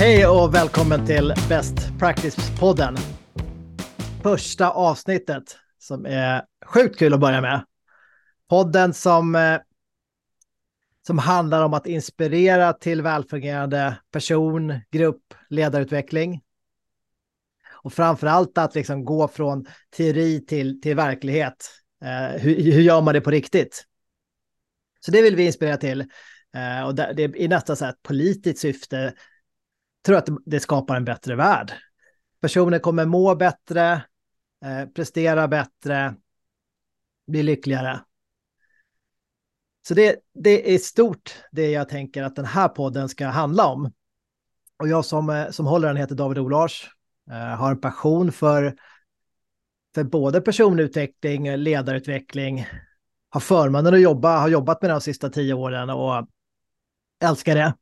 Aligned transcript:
Hej 0.00 0.26
och 0.26 0.54
välkommen 0.54 1.06
till 1.06 1.34
Best 1.48 1.74
Practice-podden. 2.00 2.96
Första 4.22 4.70
avsnittet 4.70 5.56
som 5.78 6.06
är 6.06 6.42
sjukt 6.66 6.98
kul 6.98 7.14
att 7.14 7.20
börja 7.20 7.40
med. 7.40 7.64
Podden 8.48 8.94
som, 8.94 9.34
eh, 9.34 9.60
som 11.06 11.18
handlar 11.18 11.64
om 11.64 11.74
att 11.74 11.86
inspirera 11.86 12.72
till 12.72 13.02
välfungerande 13.02 13.98
person, 14.12 14.80
grupp, 14.90 15.34
ledarutveckling. 15.48 16.40
Och 17.82 17.92
framför 17.92 18.26
allt 18.26 18.58
att 18.58 18.74
liksom 18.74 19.04
gå 19.04 19.28
från 19.28 19.66
teori 19.96 20.46
till, 20.46 20.80
till 20.80 20.96
verklighet. 20.96 21.70
Eh, 22.04 22.40
hur, 22.40 22.72
hur 22.72 22.82
gör 22.82 23.00
man 23.00 23.14
det 23.14 23.20
på 23.20 23.30
riktigt? 23.30 23.84
Så 25.00 25.10
det 25.10 25.22
vill 25.22 25.36
vi 25.36 25.46
inspirera 25.46 25.76
till. 25.76 26.00
Eh, 26.54 26.86
och 26.86 26.94
det, 26.94 27.12
det 27.16 27.24
är 27.24 27.36
i 27.36 27.48
nästan 27.48 27.76
så 27.76 27.84
här 27.84 27.92
ett 27.92 28.02
politiskt 28.02 28.60
syfte 28.60 29.14
tror 30.08 30.18
att 30.18 30.28
det 30.46 30.60
skapar 30.60 30.96
en 30.96 31.04
bättre 31.04 31.34
värld. 31.34 31.72
Personer 32.40 32.78
kommer 32.78 33.06
må 33.06 33.34
bättre, 33.34 34.02
eh, 34.64 34.88
prestera 34.94 35.48
bättre, 35.48 36.14
bli 37.26 37.42
lyckligare. 37.42 38.00
Så 39.88 39.94
det, 39.94 40.16
det 40.34 40.74
är 40.74 40.78
stort 40.78 41.42
det 41.52 41.70
jag 41.70 41.88
tänker 41.88 42.22
att 42.22 42.36
den 42.36 42.44
här 42.44 42.68
podden 42.68 43.08
ska 43.08 43.26
handla 43.26 43.66
om. 43.66 43.92
Och 44.78 44.88
jag 44.88 45.04
som, 45.04 45.30
eh, 45.30 45.50
som 45.50 45.66
håller 45.66 45.88
den 45.88 45.96
heter 45.96 46.14
David 46.14 46.38
Olars, 46.38 46.90
eh, 47.30 47.36
har 47.36 47.70
en 47.70 47.80
passion 47.80 48.32
för, 48.32 48.76
för 49.94 50.04
både 50.04 50.40
personutveckling, 50.40 51.56
ledarutveckling, 51.56 52.66
har 53.30 53.40
förmånen 53.40 53.94
att 53.94 54.00
jobba, 54.00 54.38
har 54.38 54.48
jobbat 54.48 54.82
med 54.82 54.90
det 54.90 54.94
de 54.94 55.00
sista 55.00 55.30
tio 55.30 55.54
åren 55.54 55.90
och 55.90 56.28
älskar 57.24 57.54
det. 57.54 57.74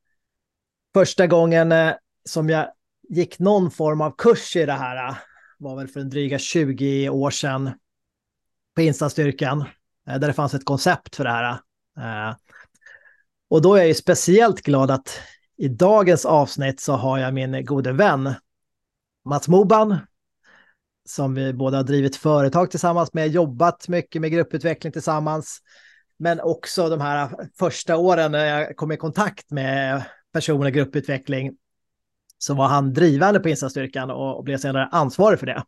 Första 0.94 1.26
gången 1.26 1.72
eh, 1.72 1.94
som 2.28 2.48
jag 2.48 2.70
gick 3.08 3.38
någon 3.38 3.70
form 3.70 4.00
av 4.00 4.14
kurs 4.18 4.56
i 4.56 4.66
det 4.66 4.72
här 4.72 5.08
äh, 5.08 5.16
var 5.58 5.76
väl 5.76 5.88
för 5.88 6.00
en 6.00 6.10
dryga 6.10 6.38
20 6.38 7.08
år 7.08 7.30
sedan 7.30 7.70
på 8.74 8.82
Instastyrkan, 8.82 9.64
äh, 10.08 10.18
där 10.18 10.28
det 10.28 10.32
fanns 10.32 10.54
ett 10.54 10.64
koncept 10.64 11.16
för 11.16 11.24
det 11.24 11.30
här. 11.30 11.50
Äh. 12.30 12.36
Och 13.48 13.62
då 13.62 13.74
är 13.74 13.78
jag 13.78 13.88
ju 13.88 13.94
speciellt 13.94 14.62
glad 14.62 14.90
att 14.90 15.20
i 15.56 15.68
dagens 15.68 16.24
avsnitt 16.24 16.80
så 16.80 16.92
har 16.92 17.18
jag 17.18 17.34
min 17.34 17.64
gode 17.64 17.92
vän 17.92 18.34
Mats 19.24 19.48
Moban, 19.48 19.98
som 21.08 21.34
vi 21.34 21.52
båda 21.52 21.76
har 21.76 21.84
drivit 21.84 22.16
företag 22.16 22.70
tillsammans 22.70 23.12
med, 23.12 23.28
jobbat 23.28 23.88
mycket 23.88 24.20
med 24.20 24.32
grupputveckling 24.32 24.92
tillsammans, 24.92 25.58
men 26.18 26.40
också 26.40 26.88
de 26.88 27.00
här 27.00 27.48
första 27.58 27.96
åren 27.96 28.32
när 28.32 28.44
jag 28.44 28.76
kom 28.76 28.92
i 28.92 28.96
kontakt 28.96 29.50
med 29.50 30.02
personer, 30.32 30.70
grupputveckling, 30.70 31.56
så 32.38 32.54
var 32.54 32.66
han 32.66 32.92
drivande 32.92 33.40
på 33.40 33.48
insatsstyrkan 33.48 34.10
och, 34.10 34.36
och 34.36 34.44
blev 34.44 34.58
senare 34.58 34.88
ansvarig 34.92 35.38
för 35.38 35.46
det. 35.46 35.62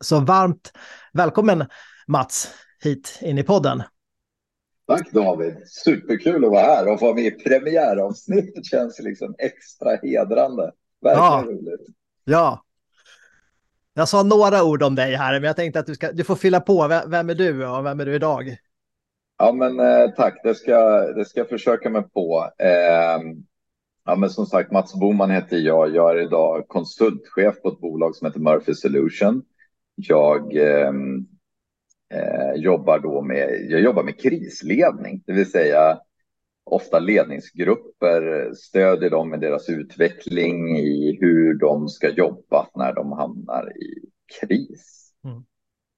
Så 0.00 0.20
varmt 0.20 0.72
välkommen 1.12 1.64
Mats 2.06 2.54
hit 2.82 3.18
in 3.22 3.38
i 3.38 3.42
podden. 3.42 3.82
Tack 4.86 5.12
David, 5.12 5.56
superkul 5.66 6.44
att 6.44 6.50
vara 6.50 6.62
här 6.62 6.92
och 6.92 6.98
få 6.98 7.04
vara 7.04 7.14
med 7.14 7.24
i 7.24 7.30
premiäravsnittet 7.30 8.66
känns 8.66 8.98
liksom 8.98 9.34
extra 9.38 9.96
hedrande. 10.02 10.72
Verkligen 11.02 11.24
ja. 11.24 11.44
roligt. 11.46 11.86
Ja. 12.24 12.64
Jag 13.94 14.08
sa 14.08 14.22
några 14.22 14.64
ord 14.64 14.82
om 14.82 14.94
dig 14.94 15.14
här, 15.14 15.32
men 15.32 15.42
jag 15.42 15.56
tänkte 15.56 15.80
att 15.80 15.86
du, 15.86 15.94
ska, 15.94 16.12
du 16.12 16.24
får 16.24 16.36
fylla 16.36 16.60
på. 16.60 17.02
Vem 17.06 17.30
är 17.30 17.34
du 17.34 17.66
och 17.66 17.86
vem 17.86 18.00
är 18.00 18.06
du 18.06 18.14
idag? 18.14 18.56
Ja, 19.38 19.52
men 19.52 19.80
eh, 19.80 20.10
tack. 20.16 20.40
Det 20.42 20.54
ska, 20.54 21.00
det 21.12 21.24
ska 21.24 21.40
jag 21.40 21.48
försöka 21.48 21.90
mig 21.90 22.02
på. 22.02 22.50
Eh, 22.58 23.20
Ja, 24.04 24.16
men 24.16 24.30
som 24.30 24.46
sagt, 24.46 24.72
Mats 24.72 24.94
Boman 24.94 25.30
heter 25.30 25.56
jag. 25.56 25.94
Jag 25.94 26.10
är 26.10 26.22
idag 26.22 26.68
konsultchef 26.68 27.62
på 27.62 27.68
ett 27.68 27.80
bolag 27.80 28.16
som 28.16 28.26
heter 28.26 28.40
Murphy 28.40 28.74
Solution. 28.74 29.42
Jag 29.94 30.56
ehm, 30.56 31.26
eh, 32.14 32.52
jobbar 32.54 32.98
då 32.98 33.22
med, 33.22 33.66
jag 33.70 33.80
jobbar 33.80 34.02
med 34.02 34.20
krisledning, 34.20 35.22
det 35.26 35.32
vill 35.32 35.50
säga 35.50 36.00
ofta 36.64 36.98
ledningsgrupper, 36.98 38.52
stödjer 38.54 39.10
dem 39.10 39.30
med 39.30 39.40
deras 39.40 39.68
utveckling 39.68 40.78
i 40.78 41.18
hur 41.20 41.54
de 41.54 41.88
ska 41.88 42.08
jobba 42.08 42.68
när 42.74 42.92
de 42.92 43.12
hamnar 43.12 43.72
i 43.76 44.10
kris. 44.40 45.12
Mm. 45.24 45.44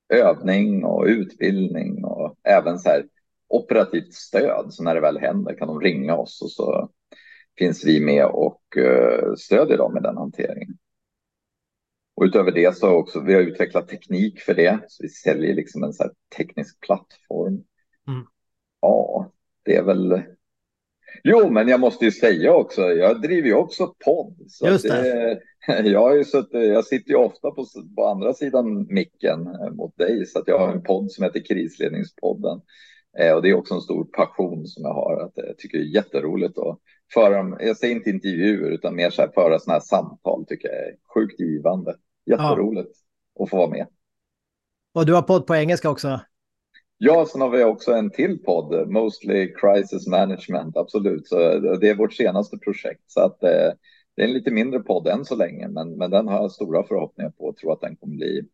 Övning 0.09 0.84
och 0.84 1.04
utbildning 1.04 2.04
och 2.04 2.37
även 2.43 2.78
så 2.78 2.88
här 2.88 3.06
operativt 3.48 4.12
stöd. 4.12 4.66
Så 4.70 4.82
när 4.82 4.94
det 4.94 5.00
väl 5.00 5.19
händer 5.19 5.54
kan 5.54 5.69
de 5.69 5.81
ringa 5.81 6.16
oss 6.16 6.43
och 6.43 6.50
så 6.50 6.91
finns 7.59 7.84
vi 7.84 8.00
med 8.00 8.26
och 8.26 8.76
eh, 8.76 9.34
stödjer 9.34 9.78
dem 9.78 9.97
i 9.97 10.00
den 10.00 10.16
hanteringen. 10.16 10.78
Och 12.16 12.25
utöver 12.25 12.53
det 12.53 12.76
så 12.76 12.91
också, 12.91 13.20
vi 13.20 13.34
har 13.34 13.41
utvecklat 13.41 13.88
teknik 13.88 14.41
för 14.41 14.54
det, 14.54 14.81
så 14.88 15.03
vi 15.03 15.09
säljer 15.09 15.54
liksom 15.54 15.84
en 15.84 15.93
så 15.93 16.10
teknisk 16.37 16.81
plattform. 16.81 17.64
Mm. 18.09 18.26
Ja, 18.81 19.32
det 19.62 19.76
är 19.76 19.82
väl... 19.82 20.22
Jo, 21.25 21.50
men 21.50 21.69
jag 21.69 21.81
måste 21.81 22.04
ju 22.04 22.10
säga 22.10 22.53
också, 22.53 22.82
jag 22.82 23.22
driver 23.22 23.48
ju 23.48 23.54
också 23.54 23.94
podd. 24.04 24.37
Så 24.48 24.66
Just 24.66 24.88
det. 24.88 25.41
det 25.66 25.88
jag, 25.91 26.00
har 26.00 26.14
ju 26.14 26.25
suttit, 26.25 26.53
jag 26.53 26.84
sitter 26.84 27.10
ju 27.10 27.16
ofta 27.16 27.50
på, 27.50 27.66
på 27.97 28.06
andra 28.06 28.34
sidan 28.34 28.87
micken 28.91 29.47
eh, 29.47 29.70
mot 29.70 29.97
dig, 29.97 30.26
så 30.26 30.38
att 30.38 30.48
jag 30.48 30.59
har 30.59 30.72
en 30.72 30.82
podd 30.82 31.12
som 31.12 31.25
heter 31.25 31.44
Krisledningspodden. 31.44 32.60
Eh, 33.19 33.34
och 33.34 33.42
det 33.42 33.48
är 33.50 33.54
också 33.54 33.75
en 33.75 33.80
stor 33.80 34.04
passion 34.04 34.66
som 34.66 34.82
jag 34.82 34.94
har, 34.94 35.20
att 35.20 35.32
jag 35.34 35.58
tycker 35.58 35.78
det 35.78 35.84
är 35.84 35.94
jätteroligt 35.94 36.58
att 36.58 36.78
föra, 37.14 37.56
jag 37.60 37.76
säger 37.76 37.94
inte 37.94 38.10
intervjuer, 38.10 38.70
utan 38.70 38.97
mer 38.97 39.10
så 39.10 39.22
här 39.22 39.30
föra 39.34 39.58
sådana 39.58 39.78
här 39.78 39.86
samtal 39.86 40.44
tycker 40.47 40.69
jag 40.69 40.76
är 40.76 40.97
sjukt 41.14 41.41
givande. 41.41 41.97
Jätteroligt 42.26 42.91
ja. 43.34 43.44
att 43.44 43.50
få 43.50 43.56
vara 43.56 43.70
med. 43.70 43.86
Och 44.94 45.06
du 45.06 45.14
har 45.14 45.22
podd 45.22 45.47
på 45.47 45.54
engelska 45.54 45.91
också? 45.91 46.20
Ja, 46.98 47.26
sen 47.28 47.41
har 47.41 47.50
vi 47.50 47.64
också 47.64 47.92
en 47.92 48.10
till 48.10 48.38
podd, 48.38 48.88
Mostly 48.88 49.54
Crisis 49.54 50.06
Management, 50.06 50.76
absolut. 50.76 51.28
Så 51.28 51.36
det 51.58 51.88
är 51.88 51.94
vårt 51.94 52.12
senaste 52.12 52.58
projekt. 52.58 53.02
Så 53.06 53.20
att, 53.20 53.42
eh, 53.42 53.72
det 54.16 54.22
är 54.22 54.26
en 54.26 54.32
lite 54.32 54.50
mindre 54.50 54.81
podd 54.81 55.06
än 55.06 55.25
så 55.25 55.36
länge, 55.36 55.69
men, 55.69 55.91
men 55.96 56.10
den 56.10 56.28
har 56.28 56.36
jag 56.36 56.52
stora 56.52 56.84
förhoppningar 56.84 57.31
på 57.31 57.44
och 57.44 57.56
tror 57.56 57.72
att 57.72 57.81
den 57.81 57.96
kommer 57.96 58.16
bli 58.16 58.48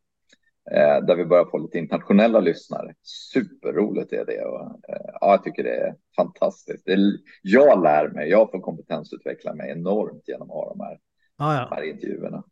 eh, 0.70 1.04
där 1.06 1.16
vi 1.16 1.24
börjar 1.24 1.44
få 1.44 1.58
lite 1.58 1.78
internationella 1.78 2.40
lyssnare. 2.40 2.94
Superroligt 3.02 4.12
är 4.12 4.24
det 4.26 4.44
och 4.44 4.60
eh, 4.62 5.10
ja, 5.20 5.30
jag 5.30 5.44
tycker 5.44 5.64
det 5.64 5.76
är 5.76 5.94
fantastiskt. 6.16 6.84
Det 6.86 6.92
är, 6.92 6.98
jag 7.42 7.82
lär 7.82 8.08
mig, 8.08 8.28
jag 8.28 8.50
får 8.50 8.60
kompetensutveckla 8.60 9.54
mig 9.54 9.70
enormt 9.70 10.28
genom 10.28 10.50
att 10.50 10.54
ha 10.54 10.68
de 10.68 10.80
här, 10.80 10.98
ah, 11.36 11.54
ja. 11.54 11.68
de 11.68 11.74
här 11.74 11.82
intervjuerna. 11.82 12.44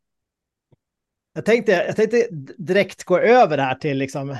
Jag 1.35 1.45
tänkte, 1.45 1.73
jag 1.73 1.97
tänkte 1.97 2.27
direkt 2.59 3.05
gå 3.05 3.19
över 3.19 3.59
här 3.59 3.75
till 3.75 3.99
liksom 3.99 4.37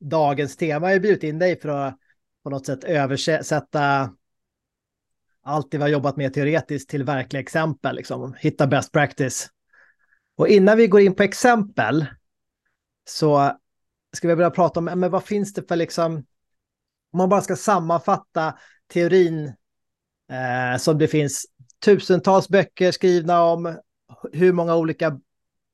dagens 0.00 0.56
tema. 0.56 0.88
Jag 0.88 0.94
har 0.94 1.00
bjudit 1.00 1.22
in 1.22 1.38
dig 1.38 1.60
för 1.60 1.68
att 1.68 1.98
på 2.42 2.50
något 2.50 2.66
sätt 2.66 2.84
översätta 2.84 4.10
allt 5.42 5.70
det 5.70 5.78
vi 5.78 5.82
har 5.82 5.90
jobbat 5.90 6.16
med 6.16 6.34
teoretiskt 6.34 6.90
till 6.90 7.04
verkliga 7.04 7.40
exempel, 7.42 7.96
liksom 7.96 8.34
hitta 8.38 8.66
best 8.66 8.92
practice. 8.92 9.48
Och 10.36 10.48
innan 10.48 10.76
vi 10.76 10.86
går 10.86 11.00
in 11.00 11.14
på 11.14 11.22
exempel 11.22 12.06
så 13.04 13.58
ska 14.16 14.28
vi 14.28 14.36
börja 14.36 14.50
prata 14.50 14.80
om, 14.80 14.84
men 14.84 15.10
vad 15.10 15.24
finns 15.24 15.52
det 15.52 15.68
för 15.68 15.76
liksom, 15.76 16.14
om 17.12 17.18
man 17.18 17.28
bara 17.28 17.40
ska 17.40 17.56
sammanfatta 17.56 18.58
teorin 18.92 19.52
eh, 20.30 20.78
som 20.78 20.98
det 20.98 21.08
finns 21.08 21.46
tusentals 21.84 22.48
böcker 22.48 22.92
skrivna 22.92 23.42
om, 23.42 23.78
hur 24.32 24.52
många 24.52 24.76
olika 24.76 25.20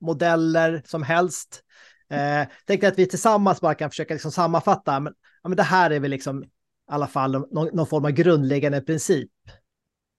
modeller 0.01 0.81
som 0.85 1.03
helst. 1.03 1.63
Eh, 2.09 2.47
tänkte 2.65 2.87
att 2.87 2.99
vi 2.99 3.05
tillsammans 3.05 3.61
bara 3.61 3.75
kan 3.75 3.89
försöka 3.89 4.13
liksom 4.13 4.31
sammanfatta, 4.31 4.99
men, 4.99 5.13
ja, 5.43 5.49
men 5.49 5.57
det 5.57 5.63
här 5.63 5.91
är 5.91 5.99
väl 5.99 6.11
liksom 6.11 6.43
i 6.43 6.47
alla 6.87 7.07
fall 7.07 7.31
någon, 7.31 7.67
någon 7.75 7.87
form 7.87 8.05
av 8.05 8.11
grundläggande 8.11 8.81
princip. 8.81 9.31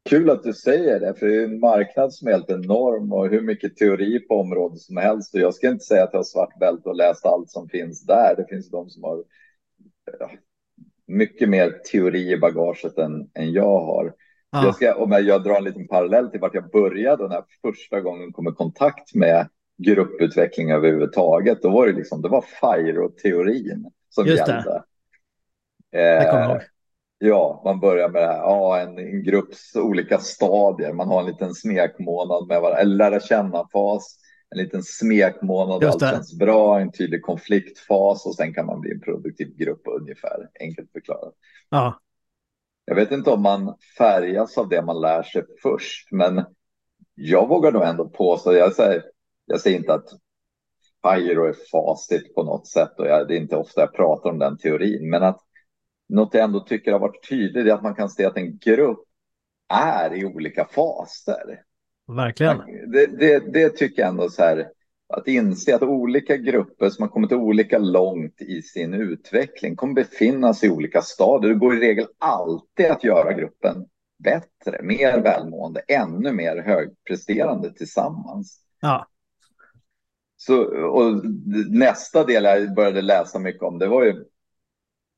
Kul 0.08 0.31
att 0.31 0.43
du 0.43 0.52
säger 0.52 1.00
det, 1.00 1.14
för 1.14 1.26
det 1.26 1.37
är 1.37 1.44
en 1.44 1.61
marknad 1.61 2.12
som 2.12 2.29
är 2.29 2.32
helt 2.32 2.50
enorm 2.50 3.12
och 3.12 3.29
hur 3.29 3.41
mycket 3.41 3.76
teori 3.76 4.20
på 4.20 4.35
området 4.35 4.79
som 4.79 4.97
helst. 4.97 5.35
Och 5.35 5.41
jag 5.41 5.55
ska 5.55 5.69
inte 5.69 5.85
säga 5.85 6.05
att 6.05 6.12
jag 6.12 6.19
har 6.19 6.25
svart 6.25 6.58
bälte 6.58 6.88
och 6.88 6.97
läst 6.97 7.26
allt 7.26 7.50
som 7.50 7.69
finns 7.69 8.06
där. 8.06 8.35
Det 8.37 8.47
finns 8.49 8.70
de 8.70 8.91
som 8.91 9.05
har 9.05 9.25
ja, 10.20 10.31
mycket 11.06 11.49
mer 11.49 11.70
teori 11.93 12.32
i 12.32 12.38
bagaget 12.38 12.99
än, 12.99 13.31
än 13.35 13.52
jag 13.52 13.81
har. 13.81 14.14
Ja. 14.50 14.64
Jag 14.64 14.75
ska, 14.75 14.94
om 14.94 15.12
jag, 15.12 15.23
jag 15.23 15.44
drar 15.44 15.56
en 15.56 15.64
liten 15.64 15.88
parallell 15.88 16.31
till 16.31 16.41
vart 16.41 16.55
jag 16.55 16.70
började 16.70 17.29
när 17.29 17.35
jag 17.35 17.44
första 17.62 18.00
gången 18.00 18.32
kom 18.32 18.49
i 18.49 18.52
kontakt 18.52 19.14
med 19.14 19.49
grupputveckling 19.79 20.70
överhuvudtaget. 20.70 21.62
Då 21.62 21.70
var 21.70 21.87
det 21.87 21.93
liksom, 21.93 22.23
det 22.23 22.29
var 22.29 22.44
FIRO-teorin 22.61 23.91
som 24.08 24.26
Just 24.26 24.49
gällde. 24.49 24.82
Det. 25.91 25.99
Eh, 25.99 26.61
Ja, 27.23 27.61
man 27.65 27.81
börjar 27.81 28.09
med 28.09 28.23
ja, 28.23 28.81
en, 28.81 28.99
en 28.99 29.23
grupps 29.23 29.77
olika 29.77 30.19
stadier. 30.19 30.93
Man 30.93 31.09
har 31.09 31.21
en 31.21 31.27
liten 31.27 31.55
smekmånad 31.55 32.49
med 32.49 32.61
varandra, 32.61 32.81
eller 32.81 32.97
lära 32.97 33.21
känna-fas, 33.21 34.17
en 34.51 34.59
liten 34.59 34.83
smekmånad, 34.83 35.85
allt 35.85 36.01
känns 36.01 36.39
bra, 36.39 36.81
en 36.81 36.93
tydlig 36.93 37.23
konfliktfas 37.23 38.27
och 38.27 38.35
sen 38.35 38.55
kan 38.55 38.67
man 38.67 38.81
bli 38.81 38.91
en 38.91 39.01
produktiv 39.01 39.57
grupp 39.57 39.83
ungefär, 39.85 40.49
enkelt 40.61 40.93
förklarat. 40.93 41.35
Ja. 41.71 42.01
Jag 42.85 42.95
vet 42.95 43.11
inte 43.11 43.31
om 43.31 43.43
man 43.43 43.75
färgas 43.99 44.59
av 44.59 44.69
det 44.69 44.83
man 44.83 45.01
lär 45.01 45.23
sig 45.23 45.45
först, 45.63 46.13
men 46.13 46.45
jag 47.15 47.49
vågar 47.49 47.73
nog 47.73 47.83
ändå 47.83 48.09
påstå, 48.09 48.55
jag 48.55 48.73
säger, 48.73 49.03
jag 49.47 49.61
säger 49.61 49.79
inte 49.79 49.95
att 49.95 50.09
Pyro 51.03 51.45
är 51.45 51.57
facit 51.73 52.35
på 52.35 52.43
något 52.43 52.67
sätt 52.67 52.99
och 52.99 53.07
jag, 53.07 53.29
det 53.29 53.35
är 53.35 53.41
inte 53.41 53.57
ofta 53.57 53.81
jag 53.81 53.95
pratar 53.95 54.31
om 54.31 54.39
den 54.39 54.59
teorin, 54.59 55.11
men 55.11 55.23
att 55.23 55.41
något 56.11 56.35
jag 56.35 56.45
ändå 56.45 56.61
tycker 56.61 56.93
har 56.93 56.99
varit 56.99 57.29
tydligt 57.29 57.67
är 57.67 57.73
att 57.73 57.83
man 57.83 57.95
kan 57.95 58.09
se 58.09 58.25
att 58.25 58.37
en 58.37 58.59
grupp 58.59 59.05
är 59.69 60.15
i 60.15 60.25
olika 60.25 60.65
faser. 60.65 61.62
Verkligen. 62.17 62.59
Det, 62.93 63.07
det, 63.07 63.53
det 63.53 63.71
tycker 63.71 64.03
jag 64.03 64.09
ändå 64.09 64.31
så 64.31 64.43
här, 64.43 64.69
att 65.09 65.29
inse 65.29 65.75
att 65.75 65.83
olika 65.83 66.37
grupper 66.37 66.91
som 66.91 67.03
har 67.03 67.09
kommit 67.09 67.33
olika 67.33 67.79
långt 67.79 68.43
i 68.43 68.62
sin 68.62 68.95
utveckling 68.95 69.77
kommer 69.77 69.95
befinna 69.95 70.55
sig 70.55 70.69
i 70.69 70.73
olika 70.73 71.03
stadier. 71.03 71.53
Det 71.53 71.59
går 71.59 71.77
i 71.77 71.81
regel 71.81 72.07
alltid 72.19 72.87
att 72.87 73.05
göra 73.05 73.33
gruppen 73.33 73.87
bättre, 74.19 74.83
mer 74.83 75.21
välmående, 75.21 75.81
ännu 75.81 76.33
mer 76.33 76.57
högpresterande 76.57 77.73
tillsammans. 77.73 78.61
Ja. 78.81 79.07
Så, 80.37 80.62
och 80.89 81.23
nästa 81.71 82.25
del 82.25 82.45
jag 82.45 82.75
började 82.75 83.03
läsa 83.03 83.39
mycket 83.39 83.62
om, 83.62 83.79
det 83.79 83.87
var 83.87 84.05
ju 84.05 84.25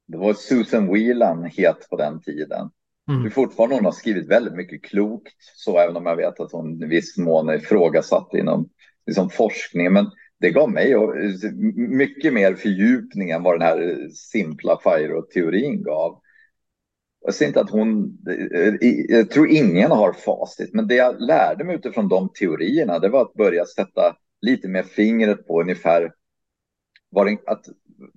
det 0.06 0.18
var 0.18 0.34
Susan 0.34 0.92
Whelan 0.92 1.44
het 1.44 1.86
på 1.90 1.96
den 1.96 2.20
tiden. 2.20 2.70
Mm. 3.08 3.22
Det 3.22 3.28
är 3.28 3.30
fortfarande 3.30 3.74
hon 3.74 3.84
har 3.84 3.92
skrivit 3.92 4.28
väldigt 4.28 4.54
mycket 4.54 4.84
klokt, 4.84 5.36
så 5.56 5.78
även 5.78 5.96
om 5.96 6.06
jag 6.06 6.16
vet 6.16 6.40
att 6.40 6.52
hon 6.52 6.82
i 6.82 6.86
viss 6.86 7.18
mån 7.18 7.48
är 7.48 7.54
ifrågasatt 7.54 8.34
inom 8.34 8.68
liksom, 9.06 9.30
forskning. 9.30 9.92
Men 9.92 10.06
det 10.40 10.50
gav 10.50 10.70
mig 10.70 10.94
mycket 11.74 12.32
mer 12.32 12.54
fördjupning 12.54 13.30
än 13.30 13.42
vad 13.42 13.54
den 13.54 13.68
här 13.68 14.08
simpla 14.14 14.78
FIRO-teorin 14.84 15.82
gav. 15.82 16.20
Jag 17.24 17.34
ser 17.34 17.46
inte 17.46 17.60
att 17.60 17.70
hon, 17.70 18.18
jag 19.08 19.30
tror 19.30 19.48
ingen 19.48 19.90
har 19.90 20.12
facit, 20.12 20.74
men 20.74 20.86
det 20.86 20.94
jag 20.94 21.20
lärde 21.20 21.64
mig 21.64 21.76
utifrån 21.76 22.08
de 22.08 22.28
teorierna, 22.34 22.98
det 22.98 23.08
var 23.08 23.22
att 23.22 23.34
börja 23.34 23.64
sätta 23.64 24.16
lite 24.40 24.68
mer 24.68 24.82
fingret 24.82 25.46
på 25.46 25.60
ungefär 25.60 26.12
var 27.12 27.26
en, 27.26 27.38
att 27.46 27.66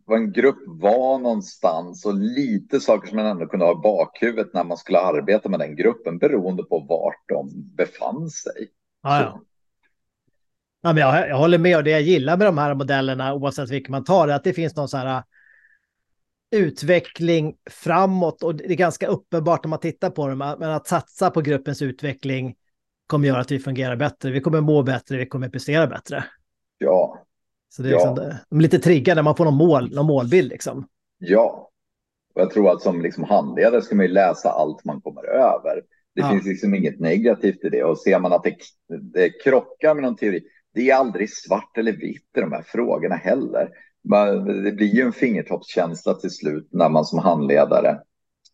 vad 0.05 0.17
en 0.17 0.31
grupp 0.31 0.63
var 0.65 1.19
någonstans 1.19 2.05
och 2.05 2.13
lite 2.13 2.79
saker 2.79 3.07
som 3.07 3.15
man 3.15 3.25
ändå 3.25 3.47
kunde 3.47 3.65
ha 3.65 3.71
i 3.71 3.81
bakhuvudet 3.83 4.53
när 4.53 4.63
man 4.63 4.77
skulle 4.77 4.99
arbeta 4.99 5.49
med 5.49 5.59
den 5.59 5.75
gruppen 5.75 6.17
beroende 6.17 6.63
på 6.63 6.79
vart 6.79 7.29
de 7.29 7.51
befann 7.75 8.29
sig. 8.29 8.67
Ah, 9.01 9.21
ja. 9.21 9.41
Ja, 10.81 10.93
men 10.93 10.97
jag, 10.97 11.29
jag 11.29 11.37
håller 11.37 11.57
med 11.57 11.77
och 11.77 11.83
det 11.83 11.91
jag 11.91 12.01
gillar 12.01 12.37
med 12.37 12.47
de 12.47 12.57
här 12.57 12.73
modellerna 12.73 13.33
oavsett 13.33 13.69
vilken 13.69 13.91
man 13.91 14.03
tar 14.03 14.27
är 14.27 14.33
att 14.33 14.43
det 14.43 14.53
finns 14.53 14.75
någon 14.75 14.89
så 14.89 14.97
här 14.97 15.23
utveckling 16.51 17.55
framåt 17.69 18.43
och 18.43 18.55
det 18.55 18.65
är 18.65 18.75
ganska 18.75 19.07
uppenbart 19.07 19.63
när 19.63 19.69
man 19.69 19.79
tittar 19.79 20.09
på 20.09 20.27
dem. 20.27 20.37
Men 20.37 20.63
att 20.63 20.87
satsa 20.87 21.31
på 21.31 21.41
gruppens 21.41 21.81
utveckling 21.81 22.55
kommer 23.07 23.27
göra 23.27 23.41
att 23.41 23.51
vi 23.51 23.59
fungerar 23.59 23.95
bättre. 23.95 24.31
Vi 24.31 24.41
kommer 24.41 24.61
må 24.61 24.83
bättre, 24.83 25.17
vi 25.17 25.25
kommer 25.25 25.49
prestera 25.49 25.87
bättre. 25.87 26.25
Ja. 26.77 27.24
Så 27.75 27.81
det 27.81 27.89
är 27.89 27.93
liksom, 27.93 28.15
de 28.49 28.57
är 28.57 28.61
lite 28.61 28.79
triggade 28.79 29.15
när 29.15 29.23
man 29.23 29.35
får 29.35 29.45
någon, 29.45 29.57
mål, 29.57 29.95
någon 29.95 30.05
målbild 30.05 30.49
liksom. 30.49 30.87
Ja. 31.17 31.69
Och 32.35 32.41
jag 32.41 32.51
tror 32.51 32.71
att 32.71 32.81
som 32.81 33.01
liksom 33.01 33.23
handledare 33.23 33.81
ska 33.81 33.95
man 33.95 34.05
ju 34.05 34.11
läsa 34.11 34.49
allt 34.49 34.85
man 34.85 35.01
kommer 35.01 35.25
över. 35.25 35.81
Det 36.15 36.21
ja. 36.21 36.29
finns 36.29 36.45
liksom 36.45 36.75
inget 36.75 36.99
negativt 36.99 37.63
i 37.63 37.69
det. 37.69 37.83
Och 37.83 37.99
ser 37.99 38.19
man 38.19 38.33
att 38.33 38.43
det, 38.43 38.55
det 39.13 39.29
krockar 39.29 39.93
med 39.93 40.03
någon 40.03 40.15
teori, 40.15 40.43
det 40.73 40.89
är 40.89 40.95
aldrig 40.95 41.33
svart 41.33 41.77
eller 41.77 41.91
vitt 41.91 42.37
i 42.37 42.41
de 42.41 42.51
här 42.51 42.63
frågorna 42.67 43.15
heller 43.15 43.69
det 44.63 44.71
blir 44.71 44.95
ju 44.95 45.01
en 45.01 45.13
fingertoppskänsla 45.13 46.13
till 46.13 46.29
slut 46.29 46.67
när 46.71 46.89
man 46.89 47.05
som 47.05 47.19
handledare 47.19 47.99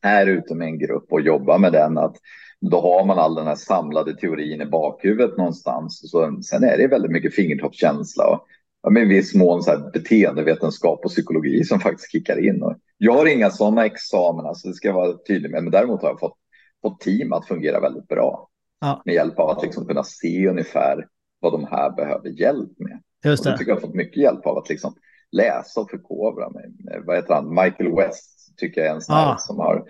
är 0.01 0.27
ute 0.27 0.55
med 0.55 0.67
en 0.67 0.79
grupp 0.79 1.05
och 1.11 1.21
jobbar 1.21 1.57
med 1.57 1.73
den. 1.73 1.97
Att 1.97 2.15
då 2.61 2.81
har 2.81 3.05
man 3.05 3.19
all 3.19 3.35
den 3.35 3.47
här 3.47 3.55
samlade 3.55 4.17
teorin 4.17 4.61
i 4.61 4.65
bakhuvudet 4.65 5.37
någonstans. 5.37 6.11
Så, 6.11 6.41
sen 6.41 6.63
är 6.63 6.77
det 6.77 6.87
väldigt 6.87 7.11
mycket 7.11 7.35
fingertoppskänsla 7.35 8.27
och 8.27 8.45
ja, 8.83 8.89
med 8.89 9.07
viss 9.07 9.35
mån 9.35 9.63
så 9.63 9.71
här 9.71 9.91
beteendevetenskap 9.93 11.05
och 11.05 11.11
psykologi 11.11 11.63
som 11.63 11.79
faktiskt 11.79 12.11
kickar 12.11 12.45
in. 12.45 12.63
Och 12.63 12.75
jag 12.97 13.13
har 13.13 13.25
inga 13.25 13.49
sådana 13.49 13.85
examina, 13.85 14.53
så 14.53 14.67
det 14.67 14.73
ska 14.73 14.87
jag 14.87 14.95
vara 14.95 15.17
tydlig 15.27 15.51
med. 15.51 15.63
Men 15.63 15.71
däremot 15.71 16.01
har 16.01 16.09
jag 16.09 16.19
fått, 16.19 16.37
fått 16.81 16.99
team 16.99 17.33
att 17.33 17.47
fungera 17.47 17.79
väldigt 17.79 18.07
bra. 18.07 18.49
Ja. 18.81 19.01
Med 19.05 19.15
hjälp 19.15 19.39
av 19.39 19.49
att 19.49 19.63
liksom 19.63 19.85
kunna 19.85 20.03
se 20.03 20.47
ungefär 20.47 21.07
vad 21.39 21.53
de 21.53 21.65
här 21.65 21.95
behöver 21.95 22.29
hjälp 22.29 22.79
med. 22.79 22.99
Just 23.25 23.43
det. 23.43 23.49
Och 23.49 23.51
jag 23.51 23.59
tycker 23.59 23.71
jag 23.71 23.75
har 23.75 23.81
fått 23.81 23.95
mycket 23.95 24.17
hjälp 24.17 24.45
av 24.45 24.57
att 24.57 24.69
liksom 24.69 24.95
läsa 25.31 25.81
och 25.81 25.89
förkovra 25.89 26.49
mig. 26.49 26.65
Vad 27.05 27.15
heter 27.15 27.33
han? 27.33 27.49
Michael 27.49 27.95
West 27.95 28.57
tycker 28.57 28.81
jag 28.81 28.89
är 28.89 28.95
en 28.95 29.01
sån 29.01 29.15
ah. 29.15 29.37
som 29.37 29.59
har 29.59 29.85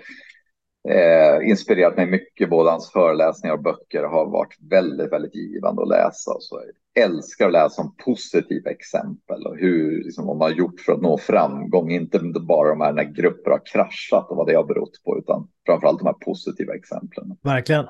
eh, 0.89 1.49
inspirerat 1.49 1.97
mig 1.97 2.05
mycket. 2.05 2.49
Både 2.49 2.69
hans 2.69 2.91
föreläsningar 2.91 3.55
och 3.55 3.63
böcker 3.63 4.03
har 4.03 4.25
varit 4.25 4.57
väldigt, 4.69 5.11
väldigt 5.11 5.35
givande 5.35 5.81
att 5.81 5.89
läsa. 5.89 6.31
Så 6.39 6.61
jag 6.93 7.03
älskar 7.03 7.45
att 7.47 7.53
läsa 7.53 7.81
om 7.81 7.95
positiva 8.05 8.69
exempel 8.69 9.45
och 9.45 9.57
hur 9.57 10.03
liksom, 10.03 10.25
vad 10.25 10.37
man 10.37 10.51
har 10.51 10.57
gjort 10.57 10.79
för 10.79 10.93
att 10.93 11.01
nå 11.01 11.17
framgång. 11.17 11.91
Inte 11.91 12.19
bara 12.19 12.69
de 12.69 12.81
här 12.81 12.93
när 12.93 13.03
grupper 13.03 13.51
har 13.51 13.65
kraschat 13.65 14.29
och 14.29 14.37
vad 14.37 14.47
det 14.47 14.55
har 14.55 14.63
berott 14.63 15.03
på, 15.05 15.17
utan 15.17 15.47
framför 15.65 15.87
allt 15.87 15.99
de 15.99 16.05
här 16.05 16.25
positiva 16.25 16.75
exemplen. 16.75 17.37
Verkligen. 17.41 17.87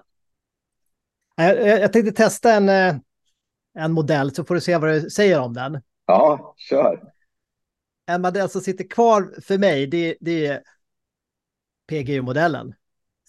Jag, 1.35 1.67
jag 1.67 1.93
tänkte 1.93 2.11
testa 2.11 2.53
en, 2.53 2.69
eh, 2.69 2.95
en 3.79 3.91
modell 3.91 4.31
så 4.31 4.43
får 4.43 4.55
du 4.55 4.61
se 4.61 4.77
vad 4.77 4.89
du 4.89 5.09
säger 5.09 5.39
om 5.39 5.53
den. 5.53 5.81
Ja, 6.05 6.53
kör 6.57 7.11
en 8.05 8.21
modell 8.21 8.49
som 8.49 8.61
sitter 8.61 8.87
kvar 8.87 9.33
för 9.41 9.57
mig, 9.57 9.87
det, 9.87 10.17
det 10.19 10.45
är 10.45 10.63
PGU-modellen. 11.87 12.73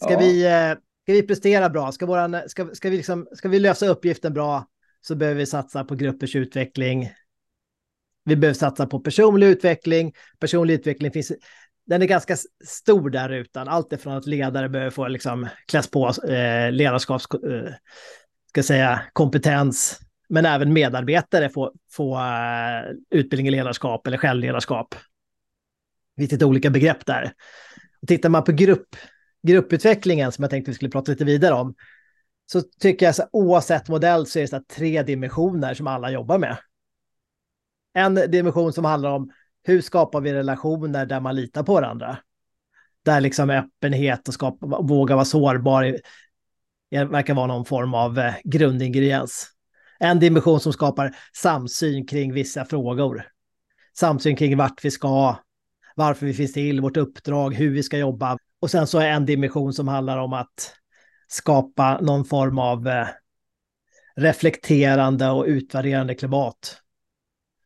Ska, 0.02 0.12
ja. 0.12 0.19
vi, 0.19 0.44
eh, 0.44 0.72
ska 1.02 1.12
vi 1.12 1.22
prestera 1.22 1.69
bra, 1.69 1.93
ska, 1.93 2.06
våran, 2.06 2.37
ska, 2.46 2.69
ska, 2.75 2.90
vi 2.90 2.96
liksom, 2.96 3.28
ska 3.32 3.49
vi 3.49 3.58
lösa 3.58 3.87
uppgiften 3.87 4.34
bra, 4.34 4.66
så 5.00 5.14
behöver 5.14 5.38
vi 5.38 5.46
satsa 5.46 5.84
på 5.84 5.94
gruppers 5.94 6.37
utveckling. 6.37 7.10
Vi 8.25 8.37
behöver 8.37 8.54
satsa 8.58 8.87
på 8.87 9.00
personlig 9.00 9.46
utveckling. 9.46 10.12
Personlig 10.38 10.75
utveckling 10.75 11.10
finns, 11.10 11.32
den 11.87 12.02
är 12.02 12.06
ganska 12.06 12.37
stor 12.64 13.10
där 13.10 13.31
utan. 13.31 13.69
Allt 13.69 13.93
ifrån 13.93 14.12
att 14.12 14.26
ledare 14.26 14.69
behöver 14.69 14.90
få 14.90 15.08
liksom 15.08 15.49
kläs 15.66 15.90
på 15.90 16.12
eh, 16.28 16.72
ledarskaps, 16.72 17.26
eh, 17.34 17.72
ska 18.49 18.62
säga, 18.62 19.02
kompetens, 19.12 20.00
men 20.28 20.46
även 20.46 20.72
medarbetare 20.72 21.49
får, 21.49 21.72
får 21.93 22.16
uh, 22.16 22.96
utbildning 23.10 23.49
i 23.49 23.50
ledarskap 23.50 24.06
eller 24.06 24.19
självledarskap. 24.19 24.94
Finns 26.16 26.32
lite 26.32 26.44
olika 26.44 26.70
begrepp 26.70 27.06
där. 27.06 27.32
Tittar 28.06 28.28
man 28.28 28.44
på 28.44 28.52
grupp, 28.52 28.96
grupputvecklingen 29.43 30.33
som 30.33 30.43
jag 30.43 30.50
tänkte 30.50 30.71
vi 30.71 30.75
skulle 30.75 30.90
prata 30.90 31.12
lite 31.12 31.25
vidare 31.25 31.55
om, 31.55 31.75
så 32.52 32.62
tycker 32.62 33.07
jag 33.07 33.14
så 33.14 33.28
oavsett 33.33 33.88
modell 33.88 34.26
så 34.26 34.38
är 34.38 34.43
det 34.43 34.49
så 34.49 34.62
tre 34.76 35.02
dimensioner 35.02 35.75
som 35.75 35.87
alla 35.87 36.11
jobbar 36.11 36.38
med. 36.38 36.57
En 37.95 38.14
dimension 38.14 38.73
som 38.73 38.85
handlar 38.85 39.11
om 39.11 39.31
hur 39.64 39.81
skapar 39.81 40.21
vi 40.21 40.33
relationer 40.33 41.07
där 41.07 41.21
man 41.21 41.37
litar 41.37 41.62
på 41.62 41.75
varandra? 41.75 42.19
Där 43.05 43.21
liksom 43.21 43.50
öppenhet 43.50 44.28
och 44.28 44.35
skapa, 44.35 44.66
våga 44.66 45.14
vara 45.14 45.25
sårbar 45.25 45.97
verkar 46.90 47.35
vara 47.35 47.47
någon 47.47 47.64
form 47.64 47.95
av 47.95 48.19
eh, 48.19 48.35
grundingrediens 48.45 49.52
en 50.02 50.21
dimension 50.21 50.61
som 50.61 50.73
skapar 50.73 51.16
samsyn 51.33 52.07
kring 52.07 52.33
vissa 52.33 52.64
frågor. 52.64 53.26
Samsyn 53.97 54.37
kring 54.37 54.57
vart 54.57 54.85
vi 54.85 54.90
ska, 54.90 55.37
varför 55.94 56.26
vi 56.26 56.34
finns 56.34 56.52
till, 56.52 56.80
vårt 56.80 56.96
uppdrag, 56.96 57.54
hur 57.54 57.70
vi 57.70 57.82
ska 57.82 57.99
jobba. 57.99 58.38
Och 58.61 58.70
sen 58.70 58.87
så 58.87 58.99
är 58.99 59.08
en 59.08 59.26
dimension 59.26 59.72
som 59.72 59.88
handlar 59.88 60.18
om 60.18 60.32
att 60.32 60.75
skapa 61.28 62.00
någon 62.00 62.25
form 62.25 62.58
av 62.58 62.88
eh, 62.88 63.06
reflekterande 64.16 65.30
och 65.30 65.44
utvärderande 65.44 66.14
klimat. 66.14 66.76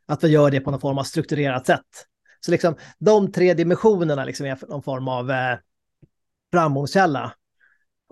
Att 0.06 0.25
vi 0.25 0.28
gör 0.28 0.50
det 0.50 0.61
på 0.61 0.71
någon 0.71 0.80
form 0.80 0.99
av 0.99 1.04
strukturerat 1.04 1.66
sätt. 1.66 2.06
Så 2.40 2.50
liksom 2.50 2.76
de 2.99 3.33
tre 3.33 3.54
dimensionerna 3.54 4.25
liksom 4.25 4.47
är 4.47 4.59
någon 4.68 4.83
form 4.83 5.09
av 5.09 5.30
eh, 5.30 5.59
framgångskälla. 6.52 7.33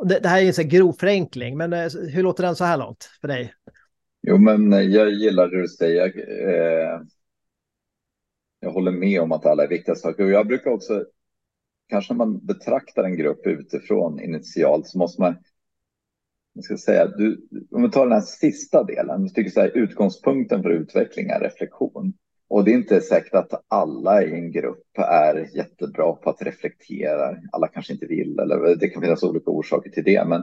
Det, 0.04 0.18
det, 0.18 0.28
här 0.28 0.42
är 0.42 0.46
en 0.46 0.54
så 0.54 0.62
grov 0.62 0.92
förenkling, 0.92 1.56
men 1.56 1.72
eh, 1.72 1.90
hur 2.12 2.22
låter 2.22 2.42
den 2.42 2.56
så 2.56 2.64
här 2.64 2.76
långt 2.76 3.10
för 3.20 3.28
dig? 3.28 3.54
Jo, 4.22 4.38
men 4.38 4.72
eh, 4.72 4.80
jag 4.80 5.10
gillar 5.10 5.48
det 5.48 5.62
du 5.62 5.68
säger. 5.68 6.06
Eh, 6.06 7.00
jag 8.64 8.72
håller 8.72 8.92
med 8.92 9.20
om 9.20 9.32
att 9.32 9.46
alla 9.46 9.64
är 9.64 9.68
viktiga 9.68 9.94
saker. 9.94 10.24
Och 10.24 10.30
jag 10.30 10.46
brukar 10.46 10.70
också, 10.70 11.04
kanske 11.88 12.12
när 12.12 12.18
man 12.18 12.46
betraktar 12.46 13.04
en 13.04 13.16
grupp 13.16 13.46
utifrån 13.46 14.20
initialt 14.20 14.86
så 14.86 14.98
måste 14.98 15.22
man, 15.22 15.36
jag 16.52 16.64
ska 16.64 16.76
säga, 16.76 17.06
du, 17.06 17.48
om 17.70 17.82
vi 17.82 17.90
tar 17.90 18.06
den 18.06 18.12
här 18.12 18.20
sista 18.20 18.84
delen, 18.84 19.22
du 19.22 19.28
tycker 19.28 19.50
så 19.50 19.60
här, 19.60 19.76
utgångspunkten 19.76 20.62
för 20.62 20.70
utveckling 20.70 21.28
är 21.28 21.40
reflektion. 21.40 22.12
Och 22.48 22.64
det 22.64 22.70
är 22.70 22.74
inte 22.74 23.00
säkert 23.00 23.34
att 23.34 23.64
alla 23.68 24.22
i 24.22 24.32
en 24.32 24.52
grupp 24.52 24.98
är 24.98 25.56
jättebra 25.56 26.12
på 26.12 26.30
att 26.30 26.42
reflektera. 26.42 27.36
Alla 27.52 27.68
kanske 27.68 27.92
inte 27.92 28.06
vill, 28.06 28.38
eller 28.38 28.76
det 28.76 28.88
kan 28.88 29.02
finnas 29.02 29.22
olika 29.22 29.50
orsaker 29.50 29.90
till 29.90 30.04
det. 30.04 30.24
Men 30.28 30.42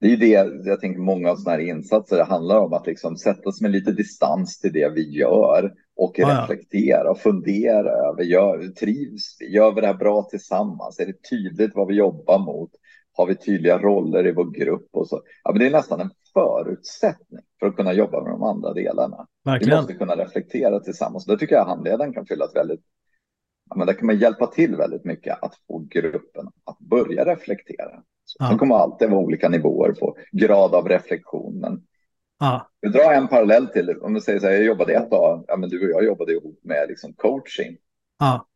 det 0.00 0.12
är 0.12 0.16
det 0.16 0.68
jag 0.68 0.80
tänker 0.80 1.00
många 1.00 1.30
av 1.30 1.36
sådana 1.36 1.56
här 1.56 1.68
insatser 1.68 2.24
handlar 2.24 2.58
om 2.58 2.72
att 2.72 2.86
liksom 2.86 3.16
sätta 3.16 3.52
sig 3.52 3.62
med 3.62 3.70
lite 3.70 3.92
distans 3.92 4.58
till 4.60 4.72
det 4.72 4.88
vi 4.88 5.18
gör 5.18 5.72
och 5.96 6.20
ah, 6.20 6.42
reflektera 6.42 7.10
och 7.10 7.18
fundera 7.18 7.90
över, 7.90 8.22
gör, 8.22 8.68
trivs 8.68 9.36
vi, 9.40 9.54
gör 9.54 9.72
vi 9.74 9.80
det 9.80 9.86
här 9.86 9.94
bra 9.94 10.22
tillsammans? 10.22 11.00
Är 11.00 11.06
det 11.06 11.28
tydligt 11.30 11.74
vad 11.74 11.88
vi 11.88 11.94
jobbar 11.94 12.38
mot? 12.38 12.70
Har 13.12 13.26
vi 13.26 13.34
tydliga 13.36 13.78
roller 13.78 14.26
i 14.26 14.32
vår 14.32 14.50
grupp 14.50 14.88
och 14.92 15.08
så? 15.08 15.22
Ja, 15.44 15.52
men 15.52 15.58
det 15.58 15.66
är 15.66 15.70
nästan 15.70 16.00
en 16.00 16.10
förutsättning 16.32 17.40
för 17.60 17.66
att 17.66 17.76
kunna 17.76 17.92
jobba 17.92 18.22
med 18.22 18.32
de 18.32 18.42
andra 18.42 18.72
delarna. 18.72 19.26
Verkligen. 19.44 19.70
Vi 19.70 19.76
måste 19.76 19.94
kunna 19.94 20.16
reflektera 20.16 20.80
tillsammans. 20.80 21.24
Det 21.24 21.38
tycker 21.38 21.54
jag 21.54 21.64
handledaren 21.64 22.12
kan 22.12 22.26
fylla 22.26 22.44
ett 22.44 22.56
väldigt 22.56 22.80
Ja, 23.70 23.76
men 23.76 23.86
där 23.86 23.94
kan 23.94 24.06
man 24.06 24.18
hjälpa 24.18 24.46
till 24.46 24.76
väldigt 24.76 25.04
mycket 25.04 25.42
att 25.42 25.54
få 25.68 25.78
gruppen 25.78 26.46
att 26.64 26.78
börja 26.78 27.24
reflektera. 27.24 28.02
Så 28.24 28.36
ja. 28.38 28.50
Det 28.50 28.58
kommer 28.58 28.74
alltid 28.74 29.10
vara 29.10 29.20
olika 29.20 29.48
nivåer 29.48 29.92
på 29.92 30.16
grad 30.32 30.74
av 30.74 30.88
reflektion. 30.88 31.58
Men 31.60 31.82
ja. 32.38 32.70
Vi 32.80 32.88
drar 32.88 33.12
en 33.12 33.28
parallell 33.28 33.66
till, 33.66 33.90
om 33.90 34.14
vi 34.14 34.20
säger 34.20 34.40
så 34.40 34.46
här, 34.46 34.52
jag 34.52 34.64
jobbade 34.64 34.94
ett 34.94 35.10
dag, 35.10 35.44
ja, 35.48 35.56
men 35.56 35.68
du 35.68 35.84
och 35.84 35.90
jag 35.90 36.04
jobbade 36.04 36.32
ihop 36.32 36.60
med 36.62 36.88
liksom 36.88 37.12
coaching. 37.12 37.76
Ja. 38.18 38.46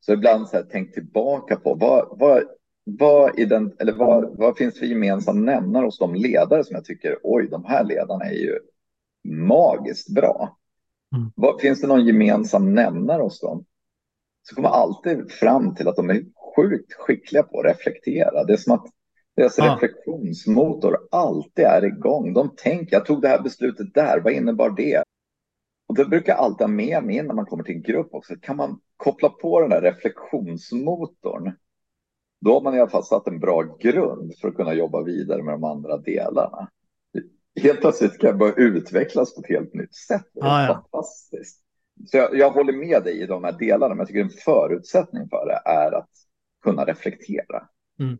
Så 0.00 0.12
ibland 0.12 0.48
så 0.48 0.56
här, 0.56 0.66
tänk 0.70 0.94
tillbaka 0.94 1.56
på 1.56 1.74
vad, 1.74 2.18
vad, 2.18 2.42
vad, 2.84 3.38
i 3.38 3.44
den, 3.44 3.72
eller 3.78 3.92
vad, 3.92 4.36
vad 4.36 4.56
finns 4.56 4.78
för 4.78 4.86
gemensam 4.86 5.44
nämnare 5.44 5.84
hos 5.84 5.98
de 5.98 6.14
ledare 6.14 6.64
som 6.64 6.74
jag 6.74 6.84
tycker, 6.84 7.18
oj, 7.22 7.48
de 7.50 7.64
här 7.64 7.84
ledarna 7.84 8.24
är 8.24 8.34
ju 8.34 8.58
magiskt 9.28 10.14
bra. 10.14 10.58
Mm. 11.16 11.30
Vad, 11.36 11.60
finns 11.60 11.80
det 11.80 11.86
någon 11.86 12.06
gemensam 12.06 12.74
nämnare 12.74 13.22
hos 13.22 13.40
dem? 13.40 13.64
Så 14.42 14.54
kommer 14.54 14.68
alltid 14.68 15.32
fram 15.32 15.74
till 15.74 15.88
att 15.88 15.96
de 15.96 16.10
är 16.10 16.24
sjukt 16.56 16.92
skickliga 16.92 17.42
på 17.42 17.60
att 17.60 17.66
reflektera. 17.66 18.44
Det 18.44 18.52
är 18.52 18.56
som 18.56 18.72
att 18.72 18.86
deras 19.38 19.58
ah. 19.58 19.74
reflektionsmotor 19.74 20.98
alltid 21.10 21.64
är 21.64 21.84
igång. 21.84 22.32
De 22.32 22.56
tänker, 22.56 22.96
jag 22.96 23.06
tog 23.06 23.22
det 23.22 23.28
här 23.28 23.42
beslutet 23.42 23.94
där, 23.94 24.20
vad 24.20 24.32
innebar 24.32 24.70
det? 24.70 25.02
Och 25.88 25.94
det 25.94 26.04
brukar 26.04 26.32
jag 26.32 26.40
alltid 26.40 26.66
ha 26.66 26.68
med 26.68 27.04
mig 27.04 27.22
när 27.22 27.34
man 27.34 27.46
kommer 27.46 27.64
till 27.64 27.74
en 27.74 27.82
grupp 27.82 28.14
också. 28.14 28.34
Kan 28.42 28.56
man 28.56 28.80
koppla 28.96 29.28
på 29.28 29.60
den 29.60 29.70
där 29.70 29.80
reflektionsmotorn, 29.80 31.52
då 32.40 32.54
har 32.54 32.60
man 32.60 32.74
i 32.74 32.80
alla 32.80 32.90
fall 32.90 33.04
satt 33.04 33.26
en 33.26 33.40
bra 33.40 33.76
grund 33.80 34.32
för 34.40 34.48
att 34.48 34.54
kunna 34.54 34.74
jobba 34.74 35.02
vidare 35.02 35.42
med 35.42 35.54
de 35.54 35.64
andra 35.64 35.96
delarna. 35.96 36.68
Helt 37.62 37.80
plötsligt 37.80 38.18
kan 38.18 38.28
jag 38.28 38.38
börja 38.38 38.54
utvecklas 38.54 39.34
på 39.34 39.40
ett 39.40 39.48
helt 39.48 39.74
nytt 39.74 39.94
sätt. 39.94 40.26
Det 40.34 40.40
är 40.40 40.44
ah, 40.44 40.66
ja. 40.66 40.74
fantastiskt. 40.74 41.60
Så 42.06 42.16
jag, 42.16 42.36
jag, 42.36 42.50
håller 42.50 42.72
med 42.72 43.02
dig 43.04 43.20
i 43.22 43.26
de 43.26 43.44
här 43.44 43.52
delarna, 43.52 43.88
men 43.88 43.98
jag 43.98 44.08
tycker 44.08 44.20
en 44.20 44.30
förutsättning 44.44 45.28
för 45.28 45.46
det 45.46 45.70
är 45.70 45.92
att 45.92 46.10
kunna 46.62 46.84
reflektera. 46.84 47.68
Mm. 48.00 48.18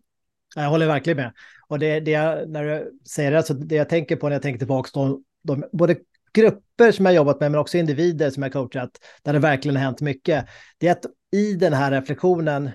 Jag 0.62 0.70
håller 0.70 0.86
verkligen 0.86 1.16
med. 1.16 1.32
Och 1.68 1.78
det, 1.78 2.00
det 2.00 2.18
när 2.48 2.64
du 2.64 2.98
säger 3.08 3.30
det, 3.30 3.42
så 3.42 3.54
det 3.54 3.74
jag 3.74 3.88
tänker 3.88 4.16
på 4.16 4.28
när 4.28 4.34
jag 4.34 4.42
tänker 4.42 4.58
tillbaka, 4.58 4.90
de, 4.94 5.24
de, 5.42 5.64
både 5.72 5.96
grupper 6.32 6.92
som 6.92 7.04
jag 7.06 7.14
jobbat 7.14 7.40
med, 7.40 7.50
men 7.50 7.60
också 7.60 7.78
individer 7.78 8.30
som 8.30 8.42
jag 8.42 8.52
coachat, 8.52 8.90
där 9.22 9.32
det 9.32 9.38
verkligen 9.38 9.76
har 9.76 9.84
hänt 9.84 10.00
mycket, 10.00 10.46
det 10.78 10.88
är 10.88 10.92
att 10.92 11.06
i 11.32 11.54
den 11.54 11.72
här 11.72 11.90
reflektionen, 11.90 12.70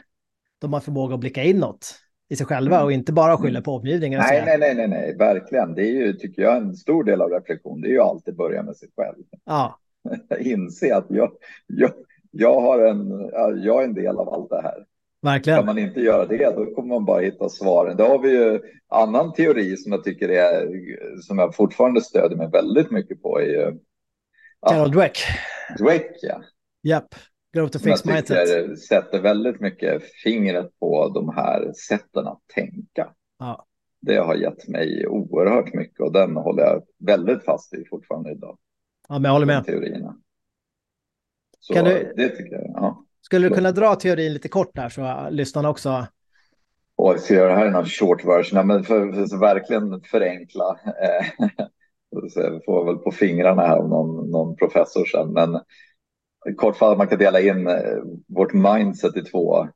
de 0.59 0.73
har 0.73 0.79
förmåga 0.79 1.13
att 1.13 1.19
blicka 1.19 1.43
inåt 1.43 1.95
i 2.29 2.35
sig 2.35 2.45
själva 2.45 2.75
mm. 2.75 2.85
och 2.85 2.91
inte 2.91 3.13
bara 3.13 3.37
skylla 3.37 3.61
på 3.61 3.71
omgivningen. 3.71 4.19
Nej, 4.19 4.43
nej, 4.45 4.57
nej, 4.57 4.75
nej, 4.75 4.87
nej, 4.87 5.15
verkligen. 5.17 5.73
Det 5.73 5.81
är 5.81 5.91
ju, 5.91 6.13
tycker 6.13 6.41
jag, 6.41 6.57
en 6.57 6.75
stor 6.75 7.03
del 7.03 7.21
av 7.21 7.29
reflektion. 7.29 7.81
Det 7.81 7.87
är 7.87 7.91
ju 7.91 7.99
alltid 7.99 8.35
börja 8.35 8.63
med 8.63 8.75
sig 8.75 8.89
själv. 8.97 9.23
Ja. 9.45 9.79
Inse 10.39 10.95
att 10.95 11.05
jag, 11.09 11.31
jag, 11.67 11.91
jag, 12.31 12.61
har 12.61 12.79
en, 12.79 13.09
jag 13.63 13.81
är 13.81 13.83
en 13.83 13.93
del 13.93 14.17
av 14.17 14.29
allt 14.29 14.49
det 14.49 14.61
här. 14.61 14.85
Verkligen. 15.23 15.59
Kan 15.59 15.65
man 15.65 15.77
inte 15.77 15.99
göra 15.99 16.25
det, 16.25 16.55
då 16.55 16.65
kommer 16.65 16.87
man 16.87 17.05
bara 17.05 17.21
hitta 17.21 17.49
svaren. 17.49 17.97
Det 17.97 18.03
har 18.03 18.19
vi 18.19 18.29
ju 18.29 18.59
annan 18.87 19.33
teori 19.33 19.77
som 19.77 19.91
jag 19.91 20.03
tycker 20.03 20.29
är, 20.29 20.67
som 21.21 21.39
jag 21.39 21.55
fortfarande 21.55 22.01
stöder 22.01 22.35
mig 22.35 22.49
väldigt 22.49 22.91
mycket 22.91 23.21
på. 23.21 23.39
Är 23.39 23.45
ju, 23.45 23.79
Carol 24.69 24.91
Dweck. 24.91 25.17
Dweck, 25.79 26.11
ja. 26.21 26.41
Japp. 26.81 27.15
Growth 27.53 27.77
to 27.77 27.79
fix 27.79 28.05
mindset. 28.05 28.79
sätter 28.79 29.21
väldigt 29.21 29.59
mycket 29.59 30.03
fingret 30.23 30.79
på 30.79 31.09
de 31.09 31.35
här 31.35 31.73
sätten 31.87 32.27
att 32.27 32.41
tänka. 32.55 33.13
Ja. 33.39 33.65
Det 34.01 34.15
har 34.15 34.35
gett 34.35 34.67
mig 34.67 35.07
oerhört 35.07 35.73
mycket 35.73 35.99
och 35.99 36.11
den 36.11 36.35
håller 36.35 36.63
jag 36.63 36.83
väldigt 36.99 37.45
fast 37.45 37.73
i 37.73 37.85
fortfarande 37.89 38.31
idag. 38.31 38.57
Ja, 39.09 39.13
men 39.13 39.23
jag 39.23 39.31
håller 39.31 39.45
med. 39.45 39.65
Teorierna. 39.65 40.17
Så 41.59 41.73
kan 41.73 41.85
du, 41.85 42.13
det 42.17 42.29
tycker 42.29 42.55
jag. 42.55 42.71
Ja. 42.73 43.05
Skulle 43.25 43.49
du 43.49 43.55
kunna 43.55 43.71
dra 43.71 43.95
teorin 43.95 44.33
lite 44.33 44.49
kort 44.49 44.75
där 44.75 44.89
så 44.89 45.27
lyssnarna 45.29 45.69
också? 45.69 46.07
Och 46.95 47.19
ska 47.19 47.33
göra 47.33 47.53
det 47.53 47.59
här 47.59 47.67
i 47.67 47.71
någon 47.71 47.85
short 47.85 48.25
version, 48.25 48.67
men 48.67 48.83
för, 48.83 49.11
för, 49.11 49.27
för 49.27 49.37
verkligen 49.37 50.01
förenkla. 50.01 50.79
Eh, 50.85 51.47
så 52.29 52.61
får 52.65 52.85
väl 52.85 52.95
på 52.95 53.11
fingrarna 53.11 53.67
här 53.67 53.77
av 53.77 53.89
någon, 53.89 54.31
någon 54.31 54.55
professor 54.55 55.05
sen, 55.05 55.33
men 55.33 55.59
kortfattat 56.55 56.97
man 56.97 57.07
kan 57.07 57.19
dela 57.19 57.39
in 57.39 57.67
eh, 57.67 57.97
vårt 58.27 58.53
mindset 58.53 59.17
i 59.17 59.21
två, 59.21 59.67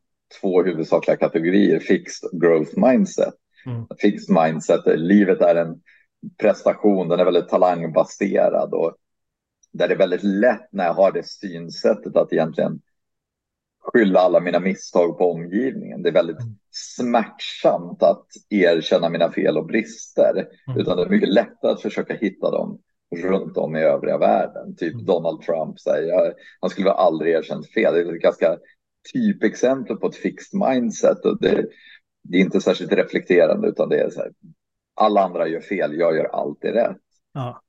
två 0.41 0.63
huvudsakliga 0.63 1.17
kategorier, 1.17 1.79
fixed 1.79 2.41
growth 2.41 2.71
mindset. 2.79 3.33
Mm. 3.65 3.85
Fixed 3.99 4.35
mindset, 4.35 4.81
livet 4.85 5.41
är 5.41 5.55
en 5.55 5.81
prestation, 6.41 7.09
den 7.09 7.19
är 7.19 7.25
väldigt 7.25 7.49
talangbaserad 7.49 8.73
och 8.73 8.95
där 9.73 9.87
det 9.87 9.93
är 9.93 9.97
väldigt 9.97 10.23
lätt 10.23 10.67
när 10.71 10.85
jag 10.85 10.93
har 10.93 11.11
det 11.11 11.27
synsättet 11.27 12.15
att 12.15 12.33
egentligen 12.33 12.81
skylla 13.93 14.19
alla 14.19 14.39
mina 14.39 14.59
misstag 14.59 15.17
på 15.17 15.31
omgivningen. 15.31 16.01
Det 16.03 16.09
är 16.09 16.13
väldigt 16.13 16.41
mm. 16.41 16.55
smärtsamt 16.71 18.03
att 18.03 18.27
erkänna 18.49 19.09
mina 19.09 19.31
fel 19.31 19.57
och 19.57 19.65
brister, 19.65 20.47
mm. 20.67 20.79
utan 20.79 20.97
det 20.97 21.03
är 21.03 21.09
mycket 21.09 21.33
lättare 21.33 21.71
att 21.71 21.81
försöka 21.81 22.13
hitta 22.13 22.51
dem 22.51 22.79
runt 23.15 23.57
om 23.57 23.75
i 23.75 23.81
övriga 23.81 24.17
världen. 24.17 24.75
Typ 24.75 24.93
mm. 24.93 25.05
Donald 25.05 25.41
Trump 25.41 25.79
säger, 25.79 26.33
han 26.61 26.69
skulle 26.69 26.91
aldrig 26.91 27.33
erkänt 27.33 27.73
fel. 27.73 27.93
Det 27.93 27.99
är 27.99 28.15
ett 28.15 28.21
ganska 28.21 28.57
typexempel 29.13 29.97
på 29.97 30.07
ett 30.07 30.15
fixed 30.15 30.59
mindset 30.59 31.25
och 31.25 31.41
det, 31.41 31.65
det 32.23 32.37
är 32.37 32.41
inte 32.41 32.61
särskilt 32.61 32.91
reflekterande 32.91 33.67
utan 33.67 33.89
det 33.89 33.99
är 33.99 34.09
så 34.09 34.19
här, 34.19 34.31
alla 34.95 35.21
andra 35.21 35.47
gör 35.47 35.61
fel, 35.61 35.97
jag 35.97 36.15
gör 36.15 36.25
alltid 36.25 36.73
rätt. 36.73 36.97
Ja. 37.33 37.61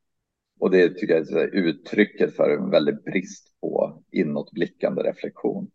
Och 0.60 0.70
det 0.70 0.88
tycker 0.88 1.14
jag 1.14 1.42
är 1.42 1.54
uttrycket 1.54 2.36
för 2.36 2.50
en 2.50 2.70
väldig 2.70 3.02
brist 3.02 3.60
på 3.60 4.02
inåtblickande 4.10 5.02
reflektion. 5.02 5.70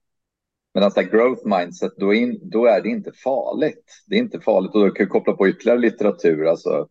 Medan 0.74 0.92
growth 0.92 1.46
mindset, 1.46 1.94
då, 1.98 2.14
in, 2.14 2.40
då, 2.44 2.66
är 2.66 2.82
det 2.82 2.90
inte 2.90 3.12
farligt. 3.12 4.04
Det 4.08 4.16
är 4.16 4.20
inte 4.20 4.40
farligt 4.40 4.76
och 4.76 4.86
du 4.86 4.92
kan 4.92 5.08
koppla 5.08 5.34
på 5.34 5.48
ytterligare 5.48 5.80
litteratur, 5.80 6.46
alltså 6.46 6.88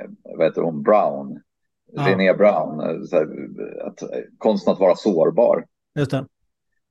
eh, 0.00 0.10
vad 0.36 0.46
heter 0.46 0.62
hon, 0.62 0.82
Brown, 0.82 1.40
ja. 1.92 2.08
René 2.08 2.34
Brown, 2.34 2.80
här, 3.12 3.28
att, 3.86 4.02
konsten 4.38 4.72
att 4.72 4.80
vara 4.80 4.96
sårbar. 4.96 5.66
Just 5.94 6.10
det. 6.10 6.26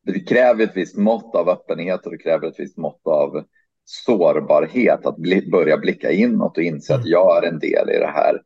Det 0.03 0.19
kräver 0.19 0.63
ett 0.63 0.77
visst 0.77 0.97
mått 0.97 1.35
av 1.35 1.49
öppenhet 1.49 2.05
och 2.05 2.11
det 2.11 2.17
kräver 2.17 2.47
ett 2.47 2.59
visst 2.59 2.77
mått 2.77 3.07
av 3.07 3.43
sårbarhet 3.85 5.05
att 5.05 5.17
bli, 5.17 5.49
börja 5.51 5.77
blicka 5.77 6.11
inåt 6.11 6.57
och 6.57 6.63
inse 6.63 6.93
mm. 6.93 7.01
att 7.01 7.07
jag 7.07 7.37
är 7.43 7.47
en 7.47 7.59
del 7.59 7.89
i 7.89 7.99
det 7.99 8.11
här. 8.13 8.41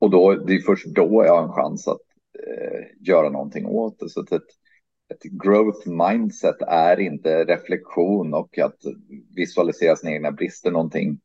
Och 0.00 0.10
då, 0.10 0.34
det 0.34 0.54
är 0.54 0.60
först 0.60 0.86
då 0.86 1.24
jag 1.26 1.36
har 1.36 1.42
en 1.42 1.52
chans 1.52 1.88
att 1.88 2.00
eh, 2.38 3.08
göra 3.08 3.30
någonting 3.30 3.66
åt 3.66 3.98
det. 3.98 4.08
Så 4.08 4.20
att 4.20 4.32
ett, 4.32 4.42
ett 5.10 5.22
growth 5.22 5.88
mindset 5.88 6.62
är 6.68 7.00
inte 7.00 7.44
reflektion 7.44 8.34
och 8.34 8.58
att 8.58 8.78
visualisera 9.36 9.96
sina 9.96 10.12
egna 10.12 10.32
brister 10.32 10.70
någonting 10.70 11.20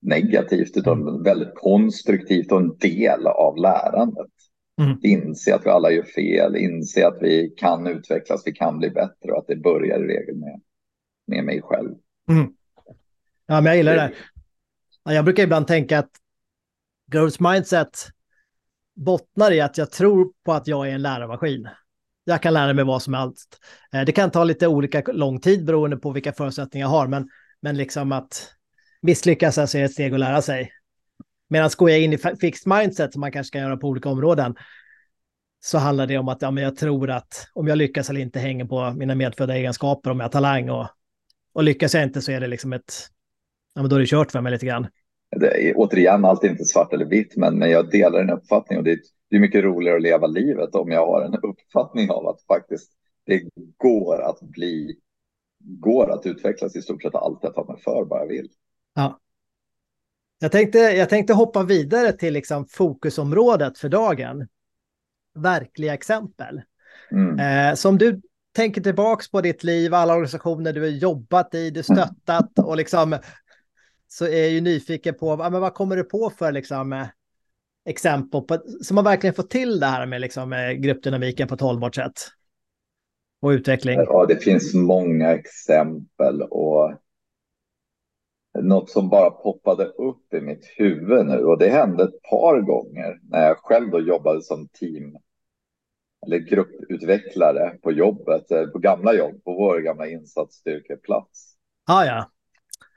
negativt 0.00 0.76
utan 0.76 1.02
mm. 1.02 1.22
väldigt 1.22 1.54
konstruktivt 1.54 2.52
och 2.52 2.60
en 2.60 2.76
del 2.78 3.26
av 3.26 3.56
lärandet. 3.56 4.32
Mm. 4.80 4.98
Inse 5.02 5.54
att 5.54 5.66
vi 5.66 5.70
alla 5.70 5.90
gör 5.90 6.02
fel, 6.02 6.56
inse 6.56 7.06
att 7.06 7.18
vi 7.20 7.54
kan 7.56 7.86
utvecklas, 7.86 8.42
vi 8.46 8.52
kan 8.52 8.78
bli 8.78 8.90
bättre 8.90 9.32
och 9.32 9.38
att 9.38 9.46
det 9.46 9.56
börjar 9.56 9.98
i 9.98 10.06
regel 10.06 10.36
med, 10.36 10.60
med 11.26 11.44
mig 11.44 11.62
själv. 11.62 11.94
Mm. 12.30 12.52
Ja, 13.46 13.60
men 13.60 13.64
jag 13.64 13.76
gillar 13.76 13.94
det. 13.94 14.12
Jag 15.04 15.24
brukar 15.24 15.42
ibland 15.42 15.66
tänka 15.66 15.98
att 15.98 16.10
growth 17.12 17.42
mindset 17.42 17.90
bottnar 18.94 19.52
i 19.52 19.60
att 19.60 19.78
jag 19.78 19.90
tror 19.90 20.32
på 20.44 20.52
att 20.52 20.66
jag 20.66 20.88
är 20.88 20.94
en 20.94 21.02
lärarmaskin. 21.02 21.68
Jag 22.28 22.42
kan 22.42 22.54
lära 22.54 22.72
mig 22.72 22.84
vad 22.84 23.02
som 23.02 23.14
helst. 23.14 23.58
Eh, 23.92 24.02
det 24.02 24.12
kan 24.12 24.30
ta 24.30 24.44
lite 24.44 24.66
olika 24.66 25.02
lång 25.06 25.40
tid 25.40 25.64
beroende 25.64 25.96
på 25.96 26.10
vilka 26.10 26.32
förutsättningar 26.32 26.86
jag 26.86 26.90
har, 26.90 27.06
men, 27.06 27.28
men 27.62 27.76
liksom 27.76 28.12
att 28.12 28.52
misslyckas 29.02 29.58
alltså 29.58 29.78
är 29.78 29.84
ett 29.84 29.92
steg 29.92 30.14
att 30.14 30.20
lära 30.20 30.42
sig. 30.42 30.70
Medan 31.48 31.70
går 31.76 31.90
jag 31.90 32.00
in 32.00 32.12
i 32.12 32.18
fixed 32.18 32.72
mindset 32.72 33.12
som 33.12 33.20
man 33.20 33.32
kanske 33.32 33.48
ska 33.48 33.58
göra 33.58 33.76
på 33.76 33.88
olika 33.88 34.08
områden 34.08 34.54
så 35.60 35.78
handlar 35.78 36.06
det 36.06 36.18
om 36.18 36.28
att 36.28 36.42
ja, 36.42 36.50
men 36.50 36.64
jag 36.64 36.76
tror 36.76 37.10
att 37.10 37.48
om 37.54 37.68
jag 37.68 37.78
lyckas 37.78 38.10
eller 38.10 38.20
inte 38.20 38.38
hänger 38.38 38.64
på 38.64 38.90
mina 38.90 39.14
medfödda 39.14 39.56
egenskaper, 39.56 40.10
om 40.10 40.20
jag 40.20 40.24
har 40.24 40.30
talang 40.30 40.70
och, 40.70 40.86
och 41.52 41.62
lyckas 41.62 41.94
jag 41.94 42.02
inte 42.02 42.22
så 42.22 42.32
är 42.32 42.40
det 42.40 42.46
liksom 42.46 42.72
ett, 42.72 42.94
ja 43.74 43.82
men 43.82 43.90
då 43.90 43.96
är 43.96 44.00
det 44.00 44.06
kört 44.06 44.32
för 44.32 44.40
mig 44.40 44.52
lite 44.52 44.66
grann. 44.66 44.86
Det 45.36 45.68
är, 45.68 45.72
återigen, 45.76 46.24
allt 46.24 46.44
är 46.44 46.48
inte 46.48 46.64
svart 46.64 46.92
eller 46.92 47.04
vitt, 47.04 47.36
men, 47.36 47.58
men 47.58 47.70
jag 47.70 47.90
delar 47.90 48.20
en 48.20 48.30
uppfattning 48.30 48.78
och 48.78 48.84
det 48.84 48.92
är, 48.92 48.98
det 49.30 49.36
är 49.36 49.40
mycket 49.40 49.64
roligare 49.64 49.96
att 49.96 50.02
leva 50.02 50.26
livet 50.26 50.74
om 50.74 50.90
jag 50.90 51.06
har 51.06 51.22
en 51.22 51.34
uppfattning 51.34 52.10
av 52.10 52.28
att 52.28 52.42
faktiskt 52.42 52.92
det 53.26 53.42
går 53.76 54.22
att 54.22 54.40
bli, 54.40 54.96
går 55.58 56.10
att 56.10 56.26
utvecklas 56.26 56.76
i 56.76 56.82
stort 56.82 57.02
sett 57.02 57.14
allt 57.14 57.38
jag 57.42 57.54
tar 57.54 57.64
mig 57.64 57.82
för 57.84 58.04
bara 58.04 58.20
jag 58.20 58.28
vill. 58.28 58.48
Ja. 58.94 59.20
Jag 60.38 60.52
tänkte, 60.52 60.78
jag 60.78 61.08
tänkte 61.08 61.32
hoppa 61.32 61.62
vidare 61.62 62.12
till 62.12 62.34
liksom 62.34 62.66
fokusområdet 62.66 63.78
för 63.78 63.88
dagen. 63.88 64.48
Verkliga 65.34 65.94
exempel. 65.94 66.62
Mm. 67.10 67.38
Eh, 67.38 67.74
som 67.74 67.98
du 67.98 68.20
tänker 68.52 68.80
tillbaks 68.80 69.30
på 69.30 69.40
ditt 69.40 69.64
liv, 69.64 69.94
alla 69.94 70.12
organisationer 70.12 70.72
du 70.72 70.80
har 70.80 70.88
jobbat 70.88 71.54
i, 71.54 71.70
du 71.70 71.82
stöttat 71.82 72.58
och 72.58 72.76
liksom 72.76 73.18
så 74.08 74.24
är 74.24 74.38
jag 74.38 74.50
ju 74.50 74.60
nyfiken 74.60 75.14
på 75.14 75.36
men 75.36 75.52
vad 75.52 75.74
kommer 75.74 75.96
du 75.96 76.04
på 76.04 76.30
för 76.30 76.52
liksom 76.52 77.06
exempel 77.86 78.40
på, 78.40 78.58
som 78.82 78.94
man 78.94 79.04
verkligen 79.04 79.34
får 79.34 79.42
till 79.42 79.80
det 79.80 79.86
här 79.86 80.06
med 80.06 80.20
liksom, 80.20 80.76
gruppdynamiken 80.78 81.48
på 81.48 81.54
ett 81.54 81.60
hållbart 81.60 81.94
sätt? 81.94 82.12
Och 83.40 83.48
utveckling. 83.48 83.98
Ja, 83.98 84.26
det 84.26 84.36
finns 84.36 84.74
många 84.74 85.34
exempel 85.34 86.42
och 86.42 86.92
något 88.62 88.90
som 88.90 89.08
bara 89.08 89.30
poppade 89.30 89.84
upp 89.84 90.34
i 90.34 90.40
mitt 90.40 90.64
huvud 90.76 91.26
nu 91.26 91.44
och 91.44 91.58
det 91.58 91.68
hände 91.68 92.04
ett 92.04 92.22
par 92.30 92.60
gånger 92.60 93.20
när 93.30 93.46
jag 93.46 93.56
själv 93.58 93.90
då 93.90 94.00
jobbade 94.00 94.42
som 94.42 94.68
team 94.68 95.16
eller 96.26 96.38
grupputvecklare 96.38 97.78
på 97.82 97.92
jobbet, 97.92 98.50
eh, 98.50 98.66
på 98.66 98.78
gamla 98.78 99.14
jobb, 99.14 99.44
på 99.44 99.52
vår 99.52 99.80
gamla 99.80 100.08
insatsstyrkeplats. 100.08 101.56
Ah, 101.86 102.04
ja. 102.04 102.30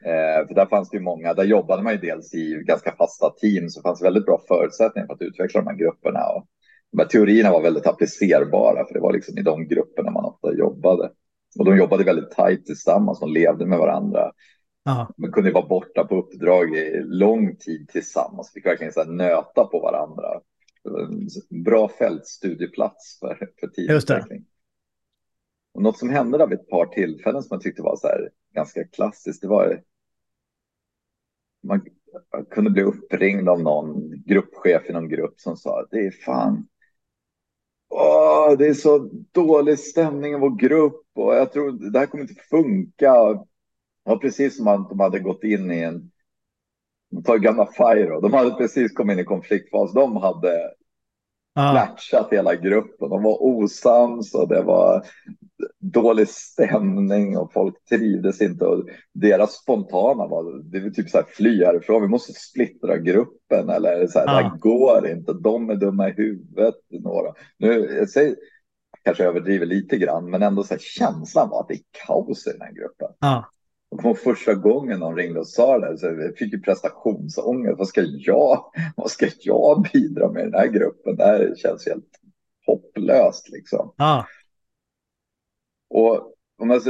Eh, 0.05 0.47
för 0.47 0.55
där 0.55 0.65
fanns 0.65 0.89
det 0.89 0.97
ju 0.97 1.03
många, 1.03 1.33
där 1.33 1.43
jobbade 1.43 1.83
man 1.83 1.93
ju 1.93 1.99
dels 1.99 2.33
i 2.33 2.63
ganska 2.65 2.91
fasta 2.91 3.29
team, 3.29 3.69
så 3.69 3.79
det 3.79 3.83
fanns 3.83 4.03
väldigt 4.03 4.25
bra 4.25 4.41
förutsättningar 4.47 5.07
för 5.07 5.13
att 5.13 5.21
utveckla 5.21 5.61
de 5.61 5.67
här 5.67 5.75
grupperna. 5.75 6.19
Och 6.35 6.45
de 6.91 6.99
här 6.99 7.07
teorierna 7.07 7.51
var 7.51 7.61
väldigt 7.61 7.87
applicerbara, 7.87 8.85
för 8.87 8.93
det 8.93 8.99
var 8.99 9.13
liksom 9.13 9.37
i 9.37 9.41
de 9.41 9.67
grupperna 9.67 10.11
man 10.11 10.25
ofta 10.25 10.53
jobbade. 10.53 11.11
Och 11.59 11.65
de 11.65 11.77
jobbade 11.77 12.03
väldigt 12.03 12.31
tajt 12.31 12.65
tillsammans, 12.65 13.19
de 13.19 13.33
levde 13.33 13.65
med 13.65 13.79
varandra. 13.79 14.31
Aha. 14.89 15.13
Man 15.17 15.31
kunde 15.31 15.51
vara 15.51 15.67
borta 15.67 16.03
på 16.03 16.15
uppdrag 16.15 16.75
i 16.75 17.01
lång 17.05 17.55
tid 17.55 17.89
tillsammans, 17.89 18.51
fick 18.53 18.65
verkligen 18.65 18.93
så 18.93 19.03
nöta 19.03 19.63
på 19.63 19.79
varandra. 19.79 20.41
Bra 21.65 21.89
fältstudieplats 21.89 23.19
för, 23.19 23.35
för 23.59 23.67
teamutveckling. 23.67 24.45
Och 25.79 25.83
något 25.83 25.97
som 25.97 26.09
hände 26.09 26.37
där 26.37 26.47
vid 26.47 26.59
ett 26.59 26.69
par 26.69 26.85
tillfällen 26.85 27.43
som 27.43 27.55
jag 27.55 27.61
tyckte 27.61 27.81
var 27.81 27.95
så 27.95 28.07
här 28.07 28.29
ganska 28.53 28.87
klassiskt, 28.87 29.41
det 29.41 29.47
var 29.47 29.83
man 31.63 31.81
kunde 32.49 32.69
bli 32.69 32.83
uppringd 32.83 33.49
av 33.49 33.61
någon 33.61 34.23
gruppchef 34.25 34.89
i 34.89 34.93
någon 34.93 35.09
grupp 35.09 35.39
som 35.39 35.57
sa 35.57 35.81
att 35.81 35.87
det 35.91 35.99
är 35.99 36.11
fan, 36.11 36.67
åh, 37.89 38.57
det 38.57 38.67
är 38.67 38.73
så 38.73 39.09
dålig 39.31 39.79
stämning 39.79 40.33
i 40.33 40.39
vår 40.39 40.55
grupp 40.55 41.05
och 41.15 41.35
jag 41.35 41.51
tror 41.51 41.91
det 41.91 41.99
här 41.99 42.05
kommer 42.05 42.23
inte 42.23 42.43
funka. 42.49 43.13
Det 43.33 43.45
var 44.03 44.17
precis 44.17 44.57
som 44.57 44.67
att 44.67 44.89
de 44.89 44.99
hade 44.99 45.19
gått 45.19 45.43
in 45.43 45.71
i 45.71 45.79
en, 45.79 46.11
ta 47.25 47.35
gamla 47.35 47.65
Firo, 47.65 48.21
de 48.21 48.33
hade 48.33 48.51
precis 48.51 48.93
kommit 48.93 49.13
in 49.13 49.19
i 49.19 49.25
konfliktfas. 49.25 49.93
De 49.93 50.15
hade 50.17 50.73
matchat 51.55 52.27
hela 52.31 52.55
gruppen. 52.55 53.09
De 53.09 53.23
var 53.23 53.43
osams 53.43 54.35
och 54.35 54.47
det 54.47 54.61
var 54.61 55.05
dålig 55.79 56.27
stämning 56.27 57.37
och 57.37 57.53
folk 57.53 57.75
trivdes 57.89 58.41
inte. 58.41 58.65
Och 58.65 58.89
deras 59.13 59.53
spontana 59.53 60.27
var 60.27 60.71
det 60.71 60.79
var 60.79 60.89
typ 60.89 61.09
så 61.09 61.17
här 61.17 61.25
fly 61.29 61.65
härifrån. 61.65 62.01
Vi 62.01 62.07
måste 62.07 62.33
splittra 62.33 62.97
gruppen 62.97 63.69
eller 63.69 64.07
så 64.07 64.19
här. 64.19 64.25
Ja. 64.25 64.33
Det 64.33 64.43
här 64.43 64.57
går 64.57 65.07
inte. 65.07 65.33
De 65.33 65.69
är 65.69 65.75
dumma 65.75 66.09
i 66.09 66.11
huvudet. 66.11 66.75
Några. 66.89 67.33
Nu, 67.57 67.95
jag 67.99 68.09
säger, 68.09 68.35
kanske 69.03 69.23
överdriver 69.23 69.65
lite 69.65 69.97
grann, 69.97 70.29
men 70.29 70.43
ändå 70.43 70.63
så 70.63 70.73
här, 70.73 70.81
känslan 70.81 71.49
var 71.49 71.61
att 71.61 71.67
det 71.67 71.73
är 71.73 71.81
kaos 72.07 72.47
i 72.47 72.51
den 72.51 72.61
här 72.61 72.73
gruppen. 72.73 73.07
Ja. 73.19 73.49
Och 73.91 73.99
kom 73.99 74.15
första 74.15 74.53
gången 74.53 74.99
någon 74.99 75.15
ringde 75.15 75.39
och 75.39 75.47
sa 75.47 75.79
det, 75.79 75.97
så 75.97 76.05
jag 76.05 76.37
fick 76.37 76.53
ju 76.53 76.61
prestationsångest. 76.61 77.77
Vad 77.77 77.87
ska 77.87 78.01
jag, 78.01 78.71
vad 78.95 79.11
ska 79.11 79.27
jag 79.39 79.87
bidra 79.93 80.31
med 80.31 80.41
i 80.41 80.45
den 80.45 80.59
här 80.59 80.67
gruppen? 80.67 81.15
Det 81.15 81.25
här 81.25 81.53
känns 81.57 81.87
helt 81.87 82.09
hopplöst 82.65 83.49
liksom. 83.49 83.93
Ah. 83.97 84.23
Och 85.89 86.33
om 86.57 86.69
jag, 86.69 86.81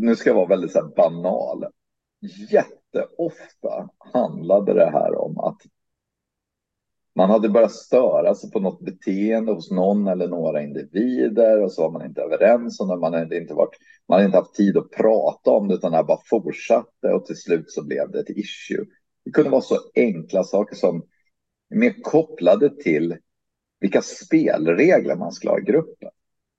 nu 0.00 0.16
ska 0.16 0.30
jag 0.30 0.34
vara 0.34 0.46
väldigt 0.46 0.72
så 0.72 0.92
banal. 0.96 1.64
Jätteofta 2.50 3.88
handlade 3.98 4.74
det 4.74 4.90
här 4.90 5.14
om 5.14 5.38
att 5.38 5.58
man 7.14 7.30
hade 7.30 7.48
börjat 7.48 7.72
störa 7.72 8.34
sig 8.34 8.50
på 8.50 8.60
något 8.60 8.80
beteende 8.80 9.52
hos 9.52 9.70
någon 9.70 10.06
eller 10.06 10.28
några 10.28 10.62
individer 10.62 11.62
och 11.62 11.72
så 11.72 11.82
var 11.82 11.90
man 11.90 12.06
inte 12.06 12.22
överens 12.22 12.80
om 12.80 12.88
det. 12.88 12.96
Man 12.96 13.14
hade 13.14 13.36
inte, 13.36 13.54
varit, 13.54 13.76
man 14.08 14.16
hade 14.16 14.26
inte 14.26 14.38
haft 14.38 14.54
tid 14.54 14.76
att 14.76 14.90
prata 14.90 15.50
om 15.50 15.68
det 15.68 15.74
utan 15.74 15.92
det 15.92 16.04
bara 16.04 16.20
fortsatte 16.30 17.12
och 17.12 17.26
till 17.26 17.36
slut 17.36 17.70
så 17.70 17.84
blev 17.84 18.10
det 18.10 18.20
ett 18.20 18.30
issue. 18.30 18.84
Det 19.24 19.30
kunde 19.30 19.50
vara 19.50 19.60
så 19.60 19.76
enkla 19.94 20.44
saker 20.44 20.76
som 20.76 21.02
mer 21.70 21.94
kopplade 22.02 22.76
till 22.82 23.16
vilka 23.80 24.02
spelregler 24.02 25.16
man 25.16 25.32
skulle 25.32 25.50
ha 25.50 25.58
i 25.58 25.64
gruppen. 25.64 26.10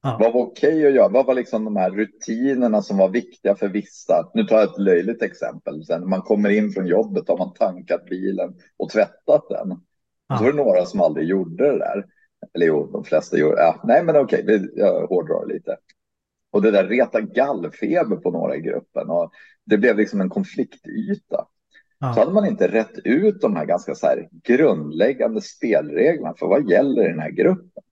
Ja. 0.07 0.17
Vad 0.19 0.33
var 0.33 0.41
okej 0.41 0.75
okay 0.75 0.87
att 0.87 0.93
göra? 0.93 1.07
Vad 1.07 1.25
var 1.25 1.33
liksom 1.33 1.65
de 1.65 1.75
här 1.75 1.91
rutinerna 1.91 2.81
som 2.81 2.97
var 2.97 3.09
viktiga 3.09 3.55
för 3.55 3.67
vissa? 3.67 4.31
Nu 4.33 4.43
tar 4.43 4.55
jag 4.55 4.69
ett 4.69 4.79
löjligt 4.79 5.21
exempel. 5.21 5.85
Sen 5.85 6.01
när 6.01 6.07
man 6.07 6.21
kommer 6.21 6.49
in 6.49 6.71
från 6.71 6.87
jobbet 6.87 7.27
har 7.27 7.37
man 7.37 7.53
tankat 7.53 8.05
bilen 8.05 8.55
och 8.77 8.89
tvättat 8.89 9.49
den. 9.49 9.81
Ja. 10.27 10.37
Så 10.37 10.43
var 10.43 10.51
det 10.51 10.57
några 10.57 10.85
som 10.85 11.01
aldrig 11.01 11.27
gjorde 11.27 11.71
det 11.71 11.77
där. 11.77 12.05
Eller 12.53 12.65
jo, 12.65 12.91
de 12.91 13.03
flesta 13.03 13.37
gjorde 13.37 13.57
ja, 13.57 13.81
Nej, 13.83 14.03
men 14.03 14.15
okej, 14.15 14.43
okay, 14.43 14.69
jag 14.75 15.07
hårdrar 15.07 15.45
lite. 15.45 15.77
Och 16.51 16.61
det 16.61 16.71
där 16.71 16.87
reta 16.87 17.21
gallfeber 17.21 18.15
på 18.15 18.31
några 18.31 18.55
i 18.55 18.61
gruppen. 18.61 19.09
Och 19.09 19.31
det 19.65 19.77
blev 19.77 19.97
liksom 19.97 20.21
en 20.21 20.29
konfliktyta. 20.29 21.47
Ja. 21.99 22.13
Så 22.13 22.19
hade 22.19 22.33
man 22.33 22.45
inte 22.45 22.67
rätt 22.67 22.99
ut 23.03 23.41
de 23.41 23.55
här 23.55 23.65
ganska 23.65 23.95
så 23.95 24.07
här 24.07 24.29
grundläggande 24.43 25.41
spelreglerna 25.41 26.33
för 26.39 26.47
vad 26.47 26.69
gäller 26.69 27.05
i 27.05 27.09
den 27.09 27.19
här 27.19 27.31
gruppen. 27.31 27.83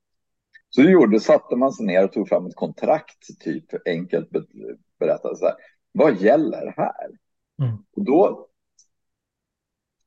Så 0.75 0.81
det 0.81 0.91
gjorde, 0.91 1.19
satte 1.19 1.55
man 1.55 1.73
sig 1.73 1.85
ner 1.85 2.03
och 2.03 2.11
tog 2.11 2.29
fram 2.29 2.45
ett 2.45 2.55
kontrakt, 2.55 3.39
typ 3.39 3.87
enkelt 3.87 4.29
så 5.35 5.45
här. 5.45 5.55
Vad 5.91 6.21
gäller 6.21 6.73
här? 6.77 7.07
Mm. 7.61 7.77
Och 7.95 8.05
då 8.05 8.47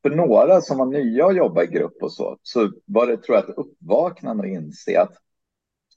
för 0.03 0.11
några 0.11 0.61
som 0.61 0.79
var 0.79 0.87
nya 0.87 1.27
att 1.27 1.37
jobba 1.37 1.63
i 1.63 1.67
grupp 1.67 2.03
och 2.03 2.13
så, 2.13 2.39
så 2.43 2.73
var 2.85 3.07
det 3.07 3.17
tror 3.17 3.37
jag 3.37 3.49
ett 3.49 3.57
uppvaknande 3.57 4.43
att 4.43 4.49
inse 4.49 5.01
att 5.01 5.13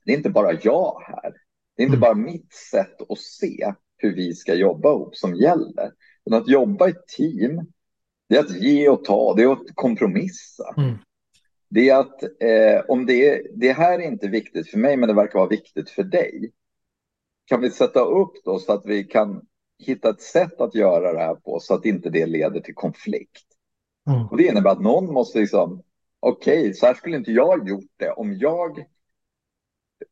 det 0.05 0.13
är 0.13 0.17
inte 0.17 0.29
bara 0.29 0.53
jag 0.53 1.01
här. 1.07 1.33
Det 1.75 1.83
är 1.83 1.85
inte 1.85 1.97
mm. 1.97 1.99
bara 1.99 2.13
mitt 2.13 2.53
sätt 2.53 3.01
att 3.09 3.19
se 3.19 3.73
hur 3.97 4.15
vi 4.15 4.33
ska 4.33 4.53
jobba 4.53 4.89
ihop 4.89 5.15
som 5.15 5.35
gäller. 5.35 5.91
Men 6.25 6.41
att 6.41 6.47
jobba 6.47 6.89
i 6.89 6.93
team, 7.17 7.61
det 8.29 8.35
är 8.35 8.39
att 8.39 8.61
ge 8.61 8.89
och 8.89 9.05
ta, 9.05 9.33
det 9.33 9.43
är 9.43 9.51
att 9.51 9.75
kompromissa. 9.75 10.73
Mm. 10.77 10.97
Det 11.73 11.89
är 11.89 11.99
att 11.99 12.23
eh, 12.23 12.85
om 12.87 13.05
det, 13.05 13.27
är, 13.29 13.41
det 13.53 13.71
här 13.71 13.99
är 13.99 14.03
inte 14.03 14.27
viktigt 14.27 14.69
för 14.69 14.77
mig, 14.77 14.97
men 14.97 15.07
det 15.07 15.15
verkar 15.15 15.39
vara 15.39 15.49
viktigt 15.49 15.89
för 15.89 16.03
dig. 16.03 16.51
Kan 17.45 17.61
vi 17.61 17.71
sätta 17.71 17.99
upp 17.99 18.31
då 18.43 18.59
så 18.59 18.73
att 18.73 18.85
vi 18.85 19.03
kan 19.03 19.41
hitta 19.79 20.09
ett 20.09 20.21
sätt 20.21 20.61
att 20.61 20.75
göra 20.75 21.13
det 21.13 21.19
här 21.19 21.35
på 21.35 21.59
så 21.59 21.73
att 21.73 21.85
inte 21.85 22.09
det 22.09 22.25
leder 22.25 22.59
till 22.59 22.75
konflikt. 22.75 23.45
Mm. 24.09 24.27
Och 24.27 24.37
det 24.37 24.43
innebär 24.43 24.71
att 24.71 24.81
någon 24.81 25.13
måste 25.13 25.39
liksom, 25.39 25.83
okej, 26.19 26.59
okay, 26.59 26.73
så 26.73 26.85
här 26.85 26.93
skulle 26.93 27.17
inte 27.17 27.31
jag 27.31 27.69
gjort 27.69 27.91
det 27.97 28.11
om 28.11 28.33
jag 28.33 28.79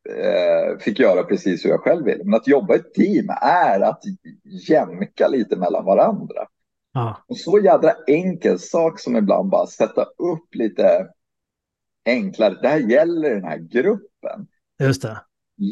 eh, 0.09 0.77
fick 0.79 0.99
göra 0.99 1.23
precis 1.23 1.65
hur 1.65 1.69
jag 1.69 1.81
själv 1.81 2.05
vill. 2.05 2.21
Men 2.23 2.33
att 2.33 2.47
jobba 2.47 2.75
i 2.75 2.77
ett 2.77 2.93
team 2.93 3.29
är 3.41 3.79
att 3.79 4.01
jämka 4.69 5.27
lite 5.27 5.55
mellan 5.55 5.85
varandra. 5.85 6.47
Ah. 6.93 7.13
Och 7.27 7.37
så 7.37 7.59
jädra 7.59 7.91
enkel 8.07 8.59
sak 8.59 8.99
som 8.99 9.15
ibland 9.15 9.49
bara 9.49 9.67
sätta 9.67 10.01
upp 10.03 10.55
lite 10.55 11.07
enklare. 12.05 12.57
Det 12.61 12.67
här 12.67 12.79
gäller 12.79 13.29
den 13.29 13.43
här 13.43 13.57
gruppen. 13.57 14.47
Just 14.79 15.01
det. 15.01 15.21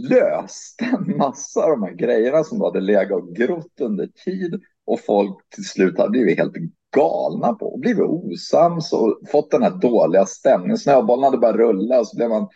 Löste 0.09 0.85
en 0.85 1.17
massa 1.17 1.63
av 1.63 1.69
de 1.69 1.83
här 1.83 1.93
grejerna 1.93 2.43
som 2.43 2.61
hade 2.61 2.79
legat 2.79 3.21
och 3.21 3.35
grott 3.35 3.81
under 3.81 4.07
tid 4.25 4.61
och 4.85 4.99
folk 5.05 5.49
till 5.55 5.65
slut 5.65 5.97
hade 5.97 6.09
blivit 6.09 6.37
helt 6.37 6.53
galna 6.95 7.53
på 7.53 7.73
och 7.73 7.79
blivit 7.79 8.03
osams 8.03 8.93
och 8.93 9.19
fått 9.31 9.51
den 9.51 9.63
här 9.63 9.79
dåliga 9.81 10.25
stämningen. 10.25 10.77
Snöbollen 10.77 11.23
hade 11.23 11.37
börjat 11.37 11.55
rulla 11.55 11.99
och 11.99 12.07
så 12.07 12.17
blev 12.17 12.29
man, 12.29 12.41
jag 12.41 12.49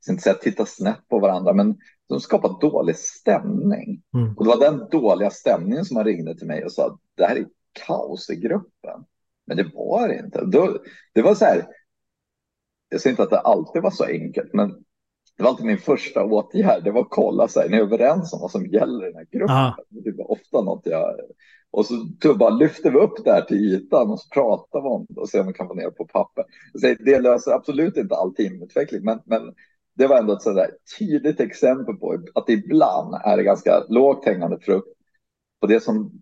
ska 0.00 0.12
inte 0.12 0.22
säga 0.22 0.34
titta 0.34 0.66
snett 0.66 1.08
på 1.08 1.18
varandra, 1.18 1.52
men 1.52 1.76
de 2.08 2.20
skapade 2.20 2.54
dålig 2.60 2.96
stämning. 2.96 4.02
Mm. 4.14 4.36
Och 4.36 4.44
det 4.44 4.50
var 4.50 4.60
den 4.60 4.88
dåliga 4.90 5.30
stämningen 5.30 5.84
som 5.84 5.94
man 5.94 6.04
ringde 6.04 6.38
till 6.38 6.46
mig 6.46 6.64
och 6.64 6.72
sa 6.72 6.98
det 7.16 7.24
här 7.24 7.36
är 7.36 7.46
kaos 7.86 8.30
i 8.30 8.36
gruppen. 8.36 9.04
Men 9.46 9.56
det 9.56 9.70
var 9.74 10.08
det 10.08 10.18
inte. 10.18 10.44
Då, 10.44 10.78
det 11.14 11.22
var 11.22 11.34
så 11.34 11.44
här, 11.44 11.66
jag 12.90 13.00
säger 13.00 13.12
inte 13.12 13.22
att 13.22 13.30
det 13.30 13.38
alltid 13.38 13.82
var 13.82 13.90
så 13.90 14.04
enkelt, 14.04 14.52
men 14.52 14.68
det 15.36 15.42
var 15.42 15.50
alltid 15.50 15.66
min 15.66 15.78
första 15.78 16.24
åtgärd. 16.24 16.84
Det 16.84 16.90
var 16.90 17.00
att 17.00 17.10
kolla, 17.10 17.48
så 17.48 17.60
här, 17.60 17.68
ni 17.68 17.76
är 17.76 17.80
överens 17.80 18.32
om 18.32 18.40
vad 18.40 18.50
som 18.50 18.66
gäller 18.66 19.04
i 19.04 19.12
den 19.12 19.16
här 19.16 19.26
gruppen. 19.30 19.56
Ah. 19.56 19.76
Det 19.88 20.12
var 20.16 20.30
ofta 20.30 20.62
något 20.62 20.82
jag 20.84 21.14
och 21.72 21.86
så 21.86 22.34
bara 22.34 22.50
lyfter 22.50 22.90
vi 22.90 22.98
upp 22.98 23.24
det 23.24 23.32
här 23.32 23.42
till 23.42 23.56
ytan 23.56 24.10
och 24.10 24.20
så 24.20 24.28
pratar 24.28 24.80
vi 24.80 24.88
om 24.88 25.06
det 25.08 25.20
och 25.20 25.28
ser 25.28 25.40
om 25.40 25.46
vi 25.46 25.52
kan 25.52 25.68
få 25.68 25.74
ner 25.74 25.90
på 25.90 26.06
papper. 26.06 26.44
Det 27.04 27.20
löser 27.20 27.52
absolut 27.52 27.96
inte 27.96 28.14
all 28.14 28.34
teamutveckling, 28.34 29.04
men, 29.04 29.18
men 29.24 29.54
det 29.94 30.06
var 30.06 30.18
ändå 30.18 30.32
ett 30.32 30.42
sådär 30.42 30.70
tydligt 30.98 31.40
exempel 31.40 31.94
på 31.94 32.18
att 32.34 32.48
ibland 32.48 33.14
är 33.24 33.36
det 33.36 33.42
ganska 33.42 33.84
lågt 33.88 34.24
hängande 34.24 34.58
frukt 34.60 34.88
på 35.60 35.66
det 35.66 35.80
som 35.80 36.12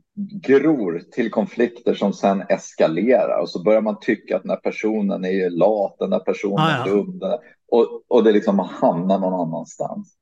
gror 0.43 1.03
till 1.13 1.31
konflikter 1.31 1.95
som 1.95 2.13
sen 2.13 2.43
eskalerar 2.49 3.41
och 3.41 3.51
så 3.51 3.63
börjar 3.63 3.81
man 3.81 4.01
tycka 4.01 4.37
att 4.37 4.43
den 4.43 4.51
här 4.51 4.61
personen 4.61 5.25
är 5.25 5.51
lat, 5.51 5.97
den 5.99 6.13
här 6.13 6.21
personen 6.21 6.59
ah, 6.59 6.87
ja. 6.87 6.93
är 6.93 6.97
dum 6.97 7.21
och, 7.69 8.03
och 8.09 8.25
det 8.25 8.33
liksom 8.33 8.59
hamnar 8.59 9.19
någon 9.19 9.49
annanstans. 9.49 10.19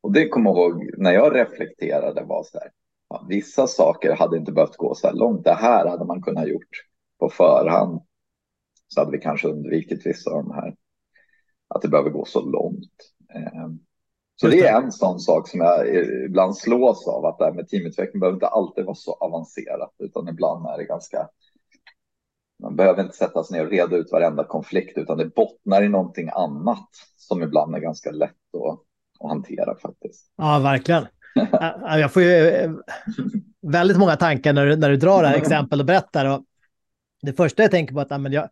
Och 0.00 0.12
det 0.12 0.28
kommer 0.28 0.50
jag 0.50 0.58
ihåg 0.58 0.90
när 0.98 1.12
jag 1.12 1.34
reflekterade 1.34 2.24
var 2.24 2.44
så 2.44 2.58
här. 2.58 2.70
Ja, 3.08 3.26
vissa 3.28 3.66
saker 3.66 4.16
hade 4.16 4.36
inte 4.36 4.52
behövt 4.52 4.76
gå 4.76 4.94
så 4.94 5.06
här 5.06 5.14
långt. 5.14 5.44
Det 5.44 5.54
här 5.54 5.86
hade 5.86 6.04
man 6.04 6.22
kunnat 6.22 6.48
gjort 6.48 6.84
på 7.18 7.28
förhand. 7.28 8.00
Så 8.88 9.00
hade 9.00 9.12
vi 9.12 9.18
kanske 9.18 9.48
undvikit 9.48 10.06
vissa 10.06 10.30
av 10.30 10.36
de 10.36 10.54
här. 10.54 10.74
Att 11.68 11.82
det 11.82 11.88
behöver 11.88 12.10
gå 12.10 12.24
så 12.24 12.40
långt. 12.40 12.92
Så 14.40 14.46
det 14.46 14.60
är 14.60 14.82
en 14.82 14.92
sån 14.92 15.20
sak 15.20 15.48
som 15.48 15.60
jag 15.60 15.96
ibland 16.24 16.56
slås 16.56 17.08
av. 17.08 17.26
Att 17.26 17.38
det 17.38 17.44
här 17.44 17.52
med 17.52 17.68
teamutveckling 17.68 18.20
behöver 18.20 18.36
inte 18.36 18.46
alltid 18.46 18.84
vara 18.84 18.94
så 18.94 19.12
avancerat. 19.12 19.94
Utan 19.98 20.28
ibland 20.28 20.66
är 20.66 20.78
det 20.78 20.84
ganska 20.84 21.28
man 22.62 22.76
behöver 22.76 23.02
inte 23.02 23.16
sätta 23.16 23.44
sig 23.44 23.58
ner 23.58 23.66
och 23.66 23.72
reda 23.72 23.96
ut 23.96 24.12
varenda 24.12 24.44
konflikt, 24.44 24.98
utan 24.98 25.18
det 25.18 25.34
bottnar 25.34 25.82
i 25.82 25.88
någonting 25.88 26.28
annat 26.32 26.88
som 27.16 27.42
ibland 27.42 27.74
är 27.74 27.80
ganska 27.80 28.10
lätt 28.10 28.30
att, 28.30 28.80
att 29.20 29.30
hantera 29.30 29.76
faktiskt. 29.78 30.32
Ja, 30.36 30.58
verkligen. 30.58 31.06
Jag 31.82 32.12
får 32.12 32.22
ju 32.22 32.48
eh, 32.48 32.70
väldigt 33.62 33.98
många 33.98 34.16
tankar 34.16 34.52
när 34.52 34.66
du, 34.66 34.76
när 34.76 34.90
du 34.90 34.96
drar 34.96 35.22
det 35.22 35.28
här 35.28 35.36
exempel 35.36 35.80
och 35.80 35.86
berättar. 35.86 36.26
Och 36.26 36.44
det 37.22 37.32
första 37.32 37.62
jag 37.62 37.70
tänker 37.70 37.94
på 37.94 38.00
är 38.00 38.26
att 38.26 38.32
jag, 38.32 38.48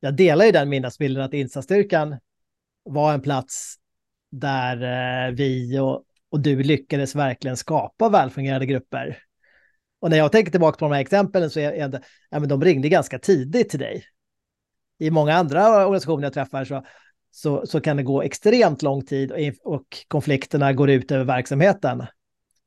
jag 0.00 0.14
delar 0.14 0.44
ju 0.44 0.52
den 0.52 0.68
minnesbilden 0.68 1.24
att 1.24 1.34
insatsstyrkan 1.34 2.16
var 2.84 3.14
en 3.14 3.20
plats 3.20 3.76
där 4.30 4.82
eh, 5.28 5.34
vi 5.34 5.78
och, 5.78 6.04
och 6.30 6.40
du 6.40 6.62
lyckades 6.62 7.14
verkligen 7.14 7.56
skapa 7.56 8.08
välfungerande 8.08 8.66
grupper. 8.66 9.18
Och 10.00 10.10
när 10.10 10.16
jag 10.16 10.32
tänker 10.32 10.50
tillbaka 10.50 10.78
på 10.78 10.84
de 10.84 10.92
här 10.92 11.00
exemplen 11.00 11.50
så 11.50 11.60
är, 11.60 11.72
är 11.72 11.88
det, 11.88 12.02
ja, 12.30 12.38
men 12.38 12.48
de 12.48 12.64
ringde 12.64 12.88
ganska 12.88 13.18
tidigt 13.18 13.68
till 13.68 13.80
dig. 13.80 14.04
I 14.98 15.10
många 15.10 15.34
andra 15.34 15.86
organisationer 15.86 16.22
jag 16.22 16.32
träffar 16.32 16.64
så, 16.64 16.86
så, 17.30 17.66
så 17.66 17.80
kan 17.80 17.96
det 17.96 18.02
gå 18.02 18.22
extremt 18.22 18.82
lång 18.82 19.04
tid 19.04 19.32
och, 19.32 19.74
och 19.74 19.86
konflikterna 20.08 20.72
går 20.72 20.90
ut 20.90 21.12
över 21.12 21.24
verksamheten. 21.24 22.06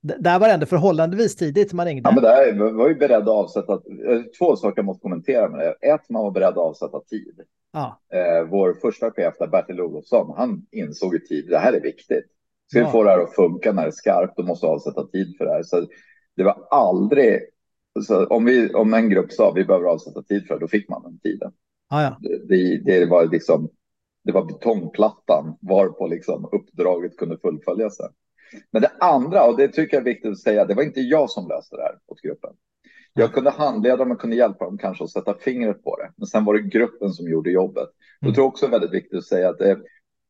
Där 0.01 0.39
var 0.39 0.47
det 0.47 0.53
ändå 0.53 0.65
förhållandevis 0.65 1.35
tidigt 1.35 1.73
man 1.73 1.85
ringde. 1.85 2.09
Ja, 2.09 2.15
men 2.15 2.23
där 2.23 2.71
var 2.71 2.89
ju 2.89 2.95
beredd 2.95 3.21
att 3.21 3.27
avsätta, 3.27 3.73
eh, 3.73 4.21
två 4.39 4.55
saker 4.55 4.77
jag 4.77 4.85
måste 4.85 5.01
kommentera 5.01 5.49
med 5.49 5.59
det. 5.59 5.87
Ett, 5.87 6.09
man 6.09 6.23
var 6.23 6.31
beredd 6.31 6.47
att 6.47 6.57
avsätta 6.57 6.99
tid. 6.99 7.41
Ja. 7.71 7.99
Eh, 8.13 8.49
vår 8.49 8.73
första 8.73 9.11
chef 9.11 9.35
där, 9.39 9.47
Bertil 9.47 9.81
Olofsson, 9.81 10.33
han 10.37 10.65
insåg 10.71 11.15
i 11.15 11.19
tid, 11.19 11.49
det 11.49 11.57
här 11.57 11.73
är 11.73 11.81
viktigt. 11.81 12.25
Ska 12.69 12.79
ja. 12.79 12.85
vi 12.85 12.91
få 12.91 13.03
det 13.03 13.09
här 13.09 13.19
att 13.19 13.35
funka 13.35 13.71
när 13.71 13.81
det 13.81 13.89
är 13.89 13.91
skarpt, 13.91 14.37
då 14.37 14.43
måste 14.43 14.67
avsätta 14.67 15.07
tid 15.07 15.35
för 15.37 15.45
det 15.45 15.51
här. 15.51 15.63
Så 15.63 15.87
det 16.35 16.43
var 16.43 16.67
aldrig, 16.69 17.39
så 18.05 18.25
om, 18.25 18.45
vi, 18.45 18.73
om 18.73 18.93
en 18.93 19.09
grupp 19.09 19.31
sa 19.31 19.51
vi 19.51 19.65
behöver 19.65 19.87
avsätta 19.87 20.23
tid 20.23 20.47
för 20.47 20.53
det, 20.53 20.59
då 20.59 20.67
fick 20.67 20.89
man 20.89 21.03
den 21.03 21.19
tiden. 21.19 21.51
Ah, 21.89 22.03
ja. 22.03 22.17
det, 22.49 22.77
det, 22.77 23.05
var 23.05 23.25
liksom, 23.25 23.69
det 24.23 24.31
var 24.31 24.45
betongplattan 24.45 25.57
varpå 25.61 26.07
liksom 26.07 26.49
uppdraget 26.51 27.17
kunde 27.17 27.37
fullföljas. 27.37 27.97
Men 28.71 28.81
det 28.81 28.91
andra, 28.99 29.45
och 29.45 29.57
det 29.57 29.67
tycker 29.67 29.97
jag 29.97 30.01
är 30.01 30.13
viktigt 30.13 30.31
att 30.31 30.39
säga, 30.39 30.65
det 30.65 30.73
var 30.73 30.83
inte 30.83 31.01
jag 31.01 31.29
som 31.29 31.47
löste 31.47 31.75
det 31.75 31.81
här 31.81 31.95
åt 32.07 32.21
gruppen. 32.21 32.51
Jag 33.13 33.33
kunde 33.33 33.49
handleda 33.49 33.95
dem 33.97 34.11
och 34.11 34.21
kunde 34.21 34.35
hjälpa 34.35 34.65
dem 34.65 34.77
kanske 34.77 35.03
att 35.03 35.09
sätta 35.09 35.37
fingret 35.37 35.83
på 35.83 35.95
det. 35.95 36.11
Men 36.15 36.27
sen 36.27 36.45
var 36.45 36.53
det 36.53 36.61
gruppen 36.61 37.09
som 37.09 37.29
gjorde 37.29 37.51
jobbet. 37.51 37.87
Mm. 37.87 37.93
Jag 38.19 38.35
tror 38.35 38.45
också 38.45 38.65
är 38.65 38.69
väldigt 38.69 38.93
viktigt 38.93 39.17
att 39.17 39.25
säga 39.25 39.49
att 39.49 39.57
det, 39.57 39.79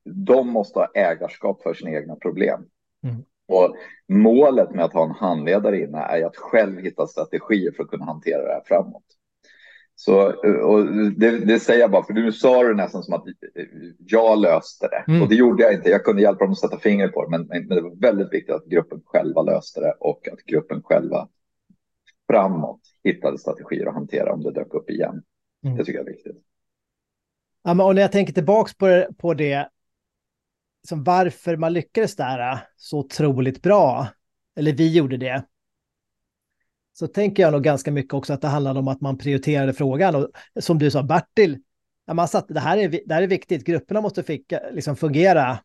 de 0.05 0.47
måste 0.47 0.79
ha 0.79 0.91
ägarskap 0.95 1.61
för 1.61 1.73
sina 1.73 1.91
egna 1.91 2.15
problem. 2.15 2.65
Mm. 3.03 3.23
Och 3.47 3.75
målet 4.07 4.71
med 4.71 4.85
att 4.85 4.93
ha 4.93 5.03
en 5.03 5.15
handledare 5.15 5.79
inne 5.79 5.97
är 5.97 6.25
att 6.25 6.37
själv 6.37 6.79
hitta 6.79 7.07
strategier 7.07 7.71
för 7.71 7.83
att 7.83 7.89
kunna 7.89 8.05
hantera 8.05 8.43
det 8.43 8.53
här 8.53 8.63
framåt. 8.65 9.03
Så 10.03 10.33
och 10.61 10.85
det, 11.17 11.45
det 11.45 11.59
säger 11.59 11.79
jag 11.79 11.91
bara, 11.91 12.03
för 12.03 12.13
nu 12.13 12.31
sa 12.31 12.63
du 12.63 12.75
nästan 12.75 13.03
som 13.03 13.13
att 13.13 13.23
jag 13.97 14.39
löste 14.39 14.87
det. 14.87 15.11
Mm. 15.11 15.21
Och 15.21 15.29
det 15.29 15.35
gjorde 15.35 15.63
jag 15.63 15.73
inte. 15.73 15.89
Jag 15.89 16.03
kunde 16.03 16.21
hjälpa 16.21 16.43
dem 16.43 16.51
att 16.51 16.59
sätta 16.59 16.79
fingret 16.79 17.13
på 17.13 17.23
det. 17.23 17.29
Men, 17.29 17.47
men 17.47 17.67
det 17.67 17.81
var 17.81 17.95
väldigt 17.95 18.33
viktigt 18.33 18.55
att 18.55 18.65
gruppen 18.65 19.01
själva 19.05 19.41
löste 19.41 19.79
det 19.79 19.93
och 19.99 20.27
att 20.27 20.39
gruppen 20.45 20.81
själva 20.83 21.27
framåt 22.29 22.81
hittade 23.03 23.37
strategier 23.37 23.87
att 23.87 23.93
hantera 23.93 24.33
om 24.33 24.43
det 24.43 24.51
dök 24.51 24.73
upp 24.73 24.89
igen. 24.89 25.23
Mm. 25.65 25.77
Det 25.77 25.85
tycker 25.85 25.99
jag 25.99 26.07
är 26.07 26.11
viktigt. 26.11 26.37
Ja, 27.63 27.73
men 27.73 27.85
och 27.85 27.95
när 27.95 28.01
jag 28.01 28.11
tänker 28.11 28.33
tillbaka 28.33 28.71
på, 28.77 29.13
på 29.17 29.33
det 29.33 29.69
liksom 30.83 31.03
varför 31.03 31.57
man 31.57 31.73
lyckades 31.73 32.15
där 32.15 32.59
så 32.75 32.99
otroligt 32.99 33.61
bra, 33.61 34.07
eller 34.55 34.73
vi 34.73 34.95
gjorde 34.95 35.17
det, 35.17 35.43
så 37.01 37.07
tänker 37.07 37.43
jag 37.43 37.51
nog 37.51 37.63
ganska 37.63 37.91
mycket 37.91 38.13
också 38.13 38.33
att 38.33 38.41
det 38.41 38.47
handlade 38.47 38.79
om 38.79 38.87
att 38.87 39.01
man 39.01 39.17
prioriterade 39.17 39.73
frågan. 39.73 40.15
Och 40.15 40.29
som 40.59 40.79
du 40.79 40.91
sa, 40.91 41.03
Bertil, 41.03 41.59
man 42.13 42.27
satt, 42.27 42.47
det, 42.47 42.59
här 42.59 42.77
är, 42.77 42.89
det 43.05 43.13
här 43.13 43.21
är 43.21 43.27
viktigt, 43.27 43.65
grupperna 43.65 44.01
måste 44.01 44.23
ficka, 44.23 44.59
liksom 44.71 44.95
fungera, 44.95 45.59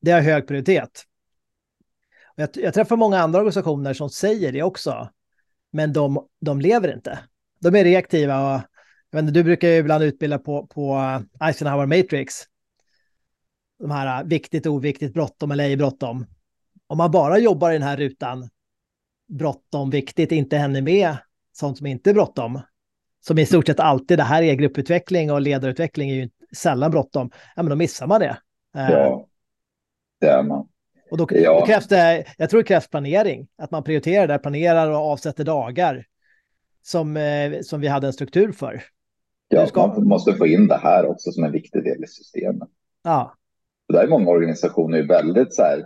det 0.00 0.10
har 0.10 0.20
hög 0.20 0.46
prioritet. 0.46 1.02
Jag, 2.34 2.48
jag, 2.54 2.74
träffar 2.74 2.96
många 2.96 3.18
andra 3.18 3.38
organisationer 3.38 3.94
som 3.94 4.10
säger 4.10 4.52
det 4.52 4.62
också, 4.62 5.08
men 5.72 5.92
de, 5.92 6.26
de 6.40 6.60
lever 6.60 6.94
inte. 6.94 7.18
De 7.60 7.74
är 7.74 7.84
reaktiva 7.84 8.54
och 8.54 8.60
jag 9.10 9.18
vet 9.18 9.22
inte, 9.22 9.40
du 9.40 9.44
brukar 9.44 9.68
ju 9.68 9.74
ibland 9.74 10.04
utbilda 10.04 10.38
på, 10.38 10.66
på 10.66 10.94
eh, 11.40 11.48
Eisenhower 11.48 11.86
Matrix 11.86 12.34
de 13.78 13.90
här 13.90 14.20
eh, 14.20 14.26
viktigt, 14.26 14.66
oviktigt, 14.66 15.14
bråttom 15.14 15.50
eller 15.50 15.64
ej 15.64 15.76
bråttom. 15.76 16.26
Om 16.86 16.98
man 16.98 17.10
bara 17.10 17.38
jobbar 17.38 17.70
i 17.70 17.72
den 17.72 17.82
här 17.82 17.96
rutan, 17.96 18.48
bråttom, 19.28 19.90
viktigt, 19.90 20.32
inte 20.32 20.56
händer 20.56 20.82
med 20.82 21.16
sånt 21.52 21.78
som 21.78 21.86
inte 21.86 22.10
är 22.10 22.14
bråttom, 22.14 22.60
som 23.20 23.38
i 23.38 23.46
stort 23.46 23.66
sett 23.66 23.80
alltid, 23.80 24.18
det 24.18 24.22
här 24.22 24.42
är 24.42 24.54
grupputveckling 24.54 25.32
och 25.32 25.40
ledarutveckling 25.40 26.10
är 26.10 26.14
ju 26.14 26.30
sällan 26.56 26.90
bråttom, 26.90 27.30
ja 27.56 27.62
men 27.62 27.70
då 27.70 27.76
missar 27.76 28.06
man 28.06 28.20
det. 28.20 28.36
Äh, 28.76 28.90
ja, 28.90 29.26
det 30.20 30.26
är 30.26 30.42
man. 30.42 30.68
Och 31.10 31.18
då, 31.18 31.26
ja. 31.30 31.60
då, 31.60 31.66
krävs 31.66 31.88
det, 31.88 32.24
jag 32.38 32.50
tror 32.50 32.60
det 32.60 32.68
krävs 32.68 32.88
planering, 32.88 33.48
att 33.58 33.70
man 33.70 33.84
prioriterar 33.84 34.26
där, 34.26 34.38
planerar 34.38 34.90
och 34.90 34.96
avsätter 34.96 35.44
dagar 35.44 36.06
som, 36.82 37.16
eh, 37.16 37.60
som 37.60 37.80
vi 37.80 37.88
hade 37.88 38.06
en 38.06 38.12
struktur 38.12 38.52
för. 38.52 38.82
Ja, 39.48 39.66
ska... 39.66 39.86
man 39.86 40.08
måste 40.08 40.34
få 40.34 40.46
in 40.46 40.68
det 40.68 40.76
här 40.76 41.06
också 41.06 41.30
som 41.32 41.44
en 41.44 41.52
viktig 41.52 41.84
del 41.84 42.04
i 42.04 42.06
systemet. 42.06 42.68
Ja, 43.02 43.34
där 43.88 44.04
är 44.04 44.08
många 44.08 44.30
organisationer 44.30 45.02
väldigt 45.02 45.54
så 45.54 45.62
här. 45.62 45.84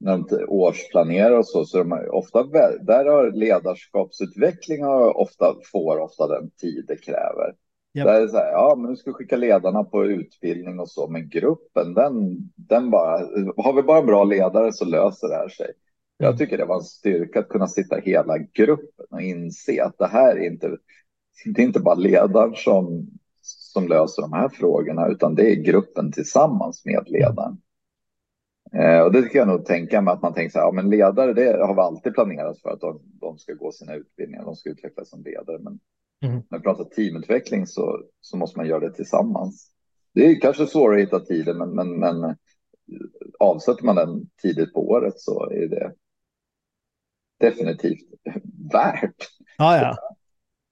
När 0.00 0.18
de 0.18 0.44
årsplanerar 0.48 1.38
och 1.38 1.46
så, 1.46 1.64
så 1.64 1.78
de 1.78 2.08
ofta 2.10 2.42
där 2.80 3.04
har 3.04 3.30
ledarskapsutveckling 3.30 4.84
och 4.84 5.20
ofta 5.20 5.54
får 5.72 5.98
ofta 5.98 6.26
den 6.26 6.50
tid 6.50 6.84
det 6.88 6.96
kräver. 6.96 7.54
Yep. 7.94 8.06
Där 8.06 8.20
är 8.20 8.28
så 8.28 8.36
här, 8.36 8.52
ja, 8.52 8.74
men 8.78 8.90
nu 8.90 8.96
ska 8.96 9.12
skicka 9.12 9.36
ledarna 9.36 9.84
på 9.84 10.04
utbildning 10.04 10.80
och 10.80 10.90
så, 10.90 11.08
men 11.08 11.28
gruppen, 11.28 11.94
den, 11.94 12.36
den 12.56 12.90
bara, 12.90 13.18
har 13.56 13.72
vi 13.72 13.82
bara 13.82 13.98
en 13.98 14.06
bra 14.06 14.24
ledare 14.24 14.72
så 14.72 14.84
löser 14.84 15.28
det 15.28 15.34
här 15.34 15.48
sig. 15.48 15.72
Jag 16.16 16.28
mm. 16.28 16.38
tycker 16.38 16.58
det 16.58 16.64
var 16.64 16.76
en 16.76 16.82
styrka 16.82 17.40
att 17.40 17.48
kunna 17.48 17.66
sitta 17.66 17.96
hela 17.96 18.38
gruppen 18.38 19.06
och 19.10 19.22
inse 19.22 19.84
att 19.84 19.98
det 19.98 20.06
här 20.06 20.36
är 20.36 20.46
inte, 20.46 20.76
det 21.44 21.62
är 21.62 21.66
inte 21.66 21.80
bara 21.80 21.94
ledaren 21.94 22.54
som 22.54 23.08
som 23.72 23.88
löser 23.88 24.22
de 24.22 24.32
här 24.32 24.48
frågorna, 24.48 25.08
utan 25.08 25.34
det 25.34 25.52
är 25.52 25.54
gruppen 25.54 26.12
tillsammans 26.12 26.84
med 26.84 27.04
ledaren. 27.06 27.60
Eh, 28.72 29.00
och 29.00 29.12
det 29.12 29.22
kan 29.22 29.38
jag 29.38 29.48
nog 29.48 29.64
tänka 29.66 30.00
mig 30.00 30.12
att 30.12 30.22
man 30.22 30.34
tänker 30.34 30.52
så 30.52 30.58
här, 30.58 30.66
ja 30.66 30.72
men 30.72 30.90
ledare, 30.90 31.32
det 31.32 31.66
har 31.66 31.74
vi 31.74 31.80
alltid 31.80 32.14
planerat 32.14 32.60
för 32.60 32.70
att 32.70 32.80
de, 32.80 33.00
de 33.20 33.38
ska 33.38 33.52
gå 33.54 33.72
sina 33.72 33.94
utbildningar, 33.94 34.44
de 34.44 34.56
ska 34.56 34.70
utvecklas 34.70 35.10
som 35.10 35.22
ledare. 35.22 35.58
Men 35.58 35.80
mm. 36.24 36.42
när 36.48 36.58
vi 36.58 36.62
pratar 36.62 36.84
teamutveckling 36.84 37.66
så, 37.66 38.02
så 38.20 38.36
måste 38.36 38.58
man 38.58 38.66
göra 38.66 38.80
det 38.80 38.92
tillsammans. 38.92 39.70
Det 40.14 40.26
är 40.26 40.40
kanske 40.40 40.66
svårare 40.66 40.96
att 40.96 41.06
hitta 41.06 41.20
tiden, 41.20 41.58
men, 41.58 41.70
men, 41.70 41.98
men 41.98 42.36
avsätter 43.38 43.84
man 43.84 43.96
den 43.96 44.30
tidigt 44.42 44.72
på 44.72 44.88
året 44.88 45.20
så 45.20 45.50
är 45.50 45.68
det 45.68 45.92
definitivt 47.40 48.08
värt. 48.72 49.16
Ja, 49.58 49.76
ja. 49.76 49.96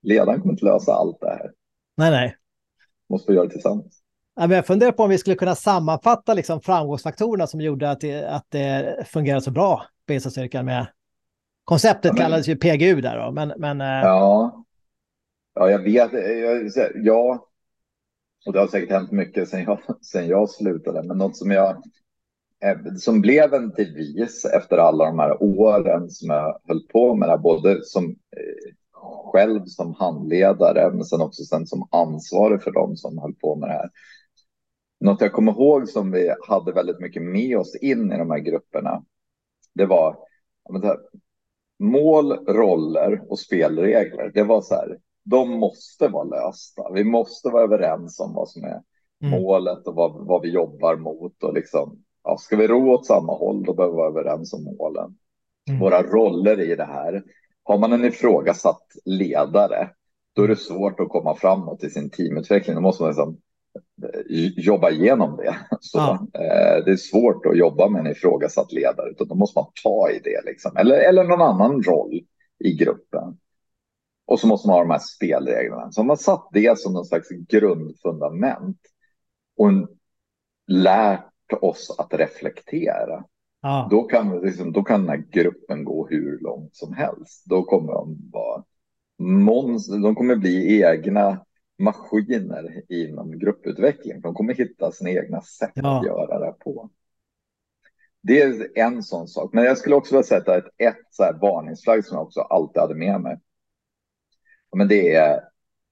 Ledaren 0.02 0.40
kommer 0.40 0.52
inte 0.52 0.64
lösa 0.64 0.92
allt 0.92 1.20
det 1.20 1.28
här. 1.28 1.52
Nej, 1.96 2.10
nej 2.10 2.36
måste 3.08 3.32
vi 3.32 3.36
göra 3.36 3.48
tillsammans. 3.48 4.02
Ja, 4.36 4.54
jag 4.54 4.66
funderar 4.66 4.92
på 4.92 5.02
om 5.02 5.10
vi 5.10 5.18
skulle 5.18 5.36
kunna 5.36 5.54
sammanfatta 5.54 6.34
liksom 6.34 6.60
framgångsfaktorerna 6.60 7.46
som 7.46 7.60
gjorde 7.60 7.90
att 7.90 8.00
det, 8.00 8.24
att 8.24 8.46
det 8.48 8.96
fungerade 9.08 9.42
så 9.42 9.50
bra 9.50 9.82
på 10.06 10.12
insatsstyrkan 10.12 10.64
med 10.64 10.86
konceptet 11.64 12.04
ja, 12.04 12.12
men, 12.12 12.22
kallades 12.22 12.48
ju 12.48 12.56
PGU 12.56 13.00
där 13.00 13.18
då, 13.18 13.32
men... 13.32 13.52
men 13.56 13.80
eh, 13.80 13.86
ja. 13.86 14.64
ja, 15.54 15.70
jag 15.70 15.78
vet. 15.78 16.12
Jag, 16.12 16.90
ja, 16.94 17.46
och 18.46 18.52
det 18.52 18.58
har 18.58 18.66
säkert 18.66 18.90
hänt 18.90 19.10
mycket 19.10 19.48
sen 19.48 19.62
jag, 19.62 19.78
sen 20.00 20.28
jag 20.28 20.50
slutade, 20.50 21.02
men 21.02 21.18
något 21.18 21.36
som 21.36 21.50
jag 21.50 21.70
eh, 22.64 22.94
som 22.98 23.20
blev 23.20 23.54
en 23.54 23.70
devis 23.70 24.44
efter 24.44 24.76
alla 24.78 25.04
de 25.04 25.18
här 25.18 25.42
åren 25.42 26.10
som 26.10 26.30
jag 26.30 26.60
höll 26.68 26.82
på 26.92 27.14
med 27.14 27.28
det, 27.28 27.38
både 27.38 27.84
som 27.84 28.04
eh, 28.04 28.72
själv 29.32 29.64
som 29.64 29.94
handledare, 29.94 30.90
men 30.92 31.04
sen 31.04 31.20
också 31.20 31.44
sen 31.44 31.66
som 31.66 31.88
ansvarig 31.90 32.62
för 32.62 32.72
dem 32.72 32.96
som 32.96 33.18
höll 33.18 33.34
på 33.34 33.56
med 33.56 33.68
det 33.68 33.72
här. 33.72 33.90
Något 35.00 35.20
jag 35.20 35.32
kommer 35.32 35.52
ihåg 35.52 35.88
som 35.88 36.10
vi 36.10 36.34
hade 36.48 36.72
väldigt 36.72 37.00
mycket 37.00 37.22
med 37.22 37.58
oss 37.58 37.76
in 37.76 38.12
i 38.12 38.18
de 38.18 38.30
här 38.30 38.38
grupperna, 38.38 39.04
det 39.74 39.86
var 39.86 40.16
här, 40.82 40.98
mål, 41.78 42.32
roller 42.32 43.22
och 43.28 43.38
spelregler. 43.38 44.30
Det 44.34 44.42
var 44.42 44.60
så 44.60 44.74
här, 44.74 44.98
de 45.24 45.50
måste 45.50 46.08
vara 46.08 46.24
lösta. 46.24 46.92
Vi 46.92 47.04
måste 47.04 47.48
vara 47.48 47.62
överens 47.62 48.20
om 48.20 48.34
vad 48.34 48.48
som 48.48 48.64
är 48.64 48.82
mm. 49.22 49.40
målet 49.40 49.86
och 49.86 49.94
vad, 49.94 50.26
vad 50.26 50.42
vi 50.42 50.48
jobbar 50.48 50.96
mot 50.96 51.42
och 51.42 51.54
liksom 51.54 52.02
ja, 52.24 52.36
ska 52.38 52.56
vi 52.56 52.66
ro 52.66 52.90
åt 52.90 53.06
samma 53.06 53.32
håll, 53.32 53.64
då 53.64 53.74
behöver 53.74 53.94
vi 53.94 53.96
vara 53.96 54.08
överens 54.08 54.52
om 54.52 54.64
målen. 54.64 55.16
Mm. 55.68 55.80
Våra 55.80 56.02
roller 56.02 56.60
i 56.60 56.76
det 56.76 56.84
här. 56.84 57.24
Har 57.62 57.78
man 57.78 57.92
en 57.92 58.04
ifrågasatt 58.04 58.86
ledare, 59.04 59.90
då 60.32 60.42
är 60.42 60.48
det 60.48 60.56
svårt 60.56 61.00
att 61.00 61.08
komma 61.08 61.34
framåt 61.34 61.84
i 61.84 61.90
sin 61.90 62.10
teamutveckling. 62.10 62.76
Då 62.76 62.82
måste 62.82 63.02
man 63.02 63.10
liksom 63.10 63.40
jobba 64.56 64.90
igenom 64.90 65.36
det. 65.36 65.56
Så, 65.80 65.98
ja. 65.98 66.26
eh, 66.34 66.84
det 66.84 66.90
är 66.90 66.96
svårt 66.96 67.46
att 67.46 67.58
jobba 67.58 67.88
med 67.88 68.00
en 68.00 68.12
ifrågasatt 68.12 68.72
ledare, 68.72 69.10
utan 69.10 69.28
då 69.28 69.34
måste 69.34 69.58
man 69.58 69.70
ta 69.82 70.10
i 70.10 70.20
det. 70.24 70.44
Liksom. 70.44 70.76
Eller, 70.76 70.96
eller 70.96 71.24
någon 71.24 71.42
annan 71.42 71.82
roll 71.82 72.20
i 72.64 72.76
gruppen. 72.76 73.38
Och 74.26 74.40
så 74.40 74.46
måste 74.46 74.68
man 74.68 74.74
ha 74.74 74.82
de 74.82 74.90
här 74.90 74.98
spelreglerna. 74.98 75.92
Så 75.92 76.02
man 76.02 76.16
satt 76.16 76.48
det 76.52 76.78
som 76.78 76.92
någon 76.92 77.04
slags 77.04 77.28
grundfundament 77.28 78.80
och 79.56 79.70
lärt 80.66 81.52
oss 81.60 81.96
att 81.98 82.14
reflektera. 82.14 83.24
Ja. 83.62 83.88
Då, 83.90 84.02
kan, 84.02 84.40
liksom, 84.40 84.72
då 84.72 84.82
kan 84.82 85.00
den 85.00 85.08
här 85.08 85.24
gruppen 85.30 85.84
gå 85.84 86.08
hur 86.08 86.38
långt 86.40 86.76
som 86.76 86.92
helst. 86.92 87.42
Då 87.44 87.62
kommer 87.62 87.92
de 87.92 88.30
vara 88.32 88.64
monster, 89.18 89.98
de 89.98 90.14
kommer 90.14 90.36
bli 90.36 90.82
egna 90.82 91.45
maskiner 91.78 92.82
inom 92.88 93.38
grupputveckling. 93.38 94.20
De 94.20 94.34
kommer 94.34 94.54
hitta 94.54 94.92
sina 94.92 95.10
egna 95.10 95.42
sätt 95.42 95.72
ja. 95.74 95.98
att 95.98 96.06
göra 96.06 96.38
det 96.38 96.52
på. 96.52 96.90
Det 98.22 98.42
är 98.42 98.78
en 98.78 99.02
sån 99.02 99.28
sak. 99.28 99.52
Men 99.52 99.64
jag 99.64 99.78
skulle 99.78 99.94
också 99.94 100.14
vilja 100.14 100.26
sätta 100.26 100.56
ett, 100.56 100.68
ett 100.78 101.06
så 101.10 101.22
här 101.22 101.32
varningsflagg 101.32 102.04
som 102.04 102.16
jag 102.16 102.26
också 102.26 102.40
alltid 102.40 102.80
hade 102.80 102.94
med 102.94 103.20
mig. 103.20 103.40
Men 104.76 104.88
det 104.88 105.14
är 105.14 105.40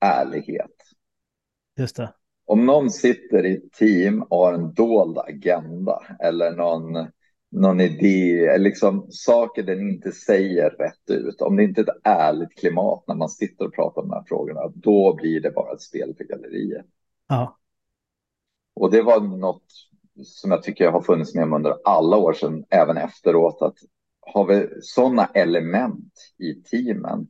ärlighet. 0.01 0.70
Just 1.77 1.97
det. 1.97 2.14
Om 2.47 2.66
någon 2.66 2.90
sitter 2.90 3.47
i 3.47 3.68
team 3.73 4.23
och 4.23 4.38
har 4.38 4.53
en 4.53 4.75
dold 4.75 5.18
agenda 5.18 6.03
eller 6.20 6.51
någon, 6.51 6.94
någon 7.55 7.81
idé, 7.81 8.59
liksom 8.59 9.07
saker 9.11 9.62
den 9.62 9.81
inte 9.81 10.12
säger 10.12 10.71
rätt 10.71 11.11
ut. 11.11 11.40
Om 11.40 11.57
det 11.57 11.64
inte 11.64 11.81
är 11.81 11.85
ett 11.85 12.01
ärligt 12.05 12.59
klimat 12.59 13.05
när 13.07 13.14
man 13.14 13.29
sitter 13.29 13.67
och 13.67 13.75
pratar 13.75 14.03
om 14.03 14.09
de 14.09 14.14
här 14.14 14.25
frågorna, 14.29 14.61
då 14.75 15.14
blir 15.14 15.40
det 15.40 15.51
bara 15.51 15.73
ett 15.73 15.83
spel 15.83 16.14
för 16.17 16.25
galleriet. 16.25 16.87
Ja. 17.29 17.59
Och 18.75 18.90
det 18.90 19.03
var 19.03 19.21
något 19.21 19.64
som 20.23 20.51
jag 20.51 20.62
tycker 20.62 20.90
har 20.90 21.03
funnits 21.03 21.35
med 21.35 21.49
mig 21.49 21.57
under 21.57 21.77
alla 21.85 22.17
år 22.17 22.33
sedan, 22.33 22.64
även 22.71 22.97
efteråt, 22.97 23.62
att 23.62 23.77
har 24.21 24.47
vi 24.47 24.69
sådana 24.81 25.27
element 25.27 26.12
i 26.38 26.55
teamen, 26.55 27.27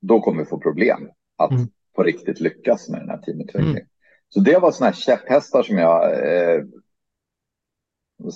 då 0.00 0.20
kommer 0.20 0.38
vi 0.38 0.44
få 0.44 0.60
problem 0.60 1.10
att 1.36 1.50
mm. 1.50 1.66
på 1.94 2.02
riktigt 2.02 2.40
lyckas 2.40 2.88
med 2.88 3.00
den 3.00 3.10
här 3.10 3.18
teamutvecklingen. 3.18 3.76
Mm. 3.76 3.88
Så 4.28 4.40
det 4.40 4.58
var 4.58 4.70
sådana 4.70 4.90
här 4.90 5.00
käpphästar 5.00 5.62
som 5.62 5.78
jag, 5.78 6.12
eh, 6.12 6.64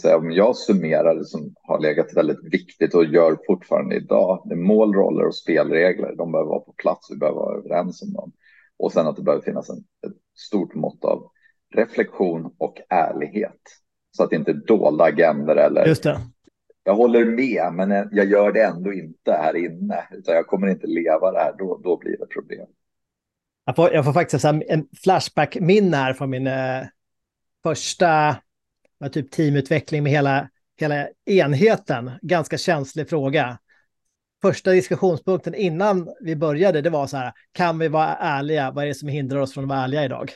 säga, 0.03 0.17
om 0.17 0.33
jag 0.33 0.57
summerar 0.57 1.15
det 1.15 1.25
som 1.25 1.55
har 1.63 1.81
legat 1.81 2.17
väldigt 2.17 2.55
viktigt 2.55 2.95
och 2.95 3.05
gör 3.05 3.39
fortfarande 3.47 3.97
idag. 3.97 4.43
Det 4.45 4.55
är 4.55 4.57
mål, 4.57 4.95
roller 4.95 5.27
och 5.27 5.35
spelregler. 5.35 6.15
De 6.17 6.33
behöver 6.33 6.51
vara 6.51 6.61
på 6.61 6.73
plats. 6.73 7.11
Vi 7.11 7.17
behöver 7.17 7.39
vara 7.39 7.59
överens 7.59 8.03
om 8.03 8.13
dem. 8.13 8.33
Och 8.79 8.93
sen 8.93 9.07
att 9.07 9.17
det 9.17 9.23
behöver 9.23 9.45
finnas 9.45 9.71
en, 9.71 9.77
ett 9.77 10.17
stort 10.39 10.75
mått 10.75 11.05
av 11.05 11.31
reflektion 11.75 12.55
och 12.59 12.77
ärlighet. 12.89 13.61
Så 14.11 14.25
att 14.25 14.31
det 14.31 14.37
inte 14.37 14.51
är 14.51 14.55
dolda 14.67 15.05
agender 15.05 15.57
eller 15.57 15.87
Just 15.87 16.03
det. 16.03 16.21
jag 16.85 16.95
håller 16.95 17.25
med, 17.25 17.73
men 17.73 18.09
jag 18.13 18.27
gör 18.27 18.53
det 18.53 18.63
ändå 18.63 18.93
inte 18.93 19.33
här 19.33 19.57
inne, 19.57 20.05
utan 20.11 20.35
jag 20.35 20.47
kommer 20.47 20.69
inte 20.69 20.87
leva 20.87 21.33
det 21.33 21.39
här, 21.39 21.55
då, 21.59 21.81
då 21.85 21.97
blir 21.97 22.17
det 22.19 22.27
problem. 22.27 22.67
Jag 23.65 23.77
får, 23.77 23.93
jag 23.93 24.05
får 24.05 24.13
faktiskt 24.13 24.45
en 24.45 24.87
flashback-minne 25.05 25.97
här 25.97 26.13
från 26.13 26.31
min 26.31 26.47
eh, 26.47 26.83
första 27.63 28.37
typ 29.09 29.31
teamutveckling 29.31 30.03
med 30.03 30.13
hela, 30.13 30.49
hela 30.81 31.09
enheten. 31.27 32.11
Ganska 32.23 32.59
känslig 32.59 33.09
fråga. 33.09 33.59
Första 34.43 34.71
diskussionspunkten 34.71 35.55
innan 35.55 36.09
vi 36.21 36.37
började, 36.37 36.81
det 36.81 36.91
var 36.91 37.07
så 37.07 37.17
här, 37.17 37.33
kan 37.53 37.79
vi 37.79 37.89
vara 37.89 38.17
ärliga? 38.17 38.71
Vad 38.71 38.85
är 38.85 38.89
det 38.89 38.95
som 38.95 39.09
hindrar 39.09 39.41
oss 39.41 39.55
från 39.55 39.65
att 39.65 39.71
vara 39.71 39.81
ärliga 39.81 40.05
idag? 40.05 40.31